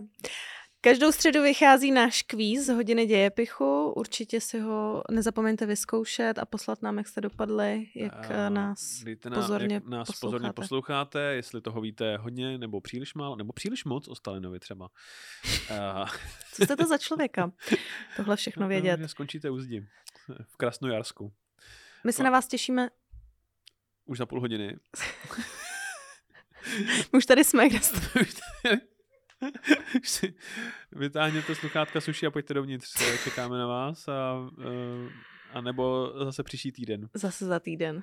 Každou 0.83 1.13
středu 1.13 1.43
vychází 1.43 1.93
náš 1.93 2.23
kvíz 2.23 2.69
hodiny 2.69 3.07
dějepichu. 3.07 3.93
Určitě 3.97 4.41
si 4.41 4.61
ho 4.61 5.03
nezapomeňte 5.11 5.67
vyzkoušet 5.67 6.39
a 6.39 6.45
poslat 6.45 6.83
nám, 6.83 6.99
jak 6.99 7.09
jste 7.09 7.21
dopadli, 7.21 7.87
jak 7.95 8.31
A 8.31 8.49
nás 8.49 9.03
dejte 9.05 9.31
na, 9.31 9.37
pozorně 9.37 9.75
jak 9.75 9.87
nás 9.87 10.07
posloucháte. 10.07 10.27
pozorně 10.27 10.53
posloucháte, 10.53 11.21
jestli 11.21 11.61
toho 11.61 11.81
víte 11.81 12.17
hodně 12.17 12.59
nebo 12.59 12.81
příliš 12.81 13.15
málo, 13.15 13.37
nebo 13.37 13.53
příliš 13.53 13.85
moc 13.85 14.09
o 14.09 14.15
Stalinovi 14.15 14.61
třeba. 14.61 14.89
Uh, 15.71 16.09
Co 16.53 16.65
jste 16.65 16.77
to 16.77 16.87
za 16.87 16.99
člověka? 16.99 17.53
Tohle 18.17 18.37
všechno 18.37 18.69
vědět. 18.69 19.01
Že 19.01 19.09
skončíte 19.09 19.51
u 19.51 19.59
zdi 19.59 19.87
v 20.49 20.57
Krasnojarsku. 20.57 21.33
My 22.05 22.13
se 22.13 22.23
na 22.23 22.31
vás 22.31 22.47
těšíme. 22.47 22.91
Už 24.05 24.19
za 24.19 24.27
půl 24.27 24.41
hodiny. 24.41 24.77
Už 27.13 27.27
tady 27.27 27.45
jsme, 27.45 27.69
kde 27.69 27.81
jste. 27.81 28.01
Vytáhněte 30.93 31.55
sluchátka 31.55 32.01
suši 32.01 32.27
a 32.27 32.31
pojďte 32.31 32.55
dovnitř. 32.55 32.89
Čekáme 33.25 33.59
na 33.59 33.67
vás 33.67 34.09
a, 34.09 34.37
eh, 34.61 35.09
a 35.53 35.61
nebo 35.61 36.13
zase 36.25 36.43
příští 36.43 36.73
týden. 36.73 37.09
Zase 37.15 37.47
za 37.47 37.61
týden. 37.61 38.03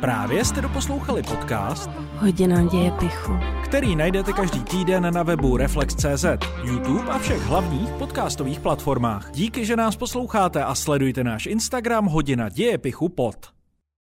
Právě 0.00 0.44
jste 0.44 0.60
doposlouchali 0.60 1.22
podcast, 1.22 1.90
Hodina 1.90 2.64
dějepichu. 2.64 3.32
který 3.64 3.96
najdete 3.96 4.32
každý 4.32 4.64
týden 4.64 5.14
na 5.14 5.22
webu 5.22 5.56
Reflex.cz, 5.56 6.24
YouTube 6.64 7.10
a 7.10 7.18
všech 7.18 7.42
hlavních 7.42 7.90
podcastových 7.90 8.60
platformách. 8.60 9.30
Díky, 9.32 9.64
že 9.64 9.76
nás 9.76 9.96
posloucháte 9.96 10.64
a 10.64 10.74
sledujte 10.74 11.24
náš 11.24 11.46
Instagram 11.46 12.06
Hodina 12.06 12.48
dějepichu 12.48 13.08
pod. 13.08 13.59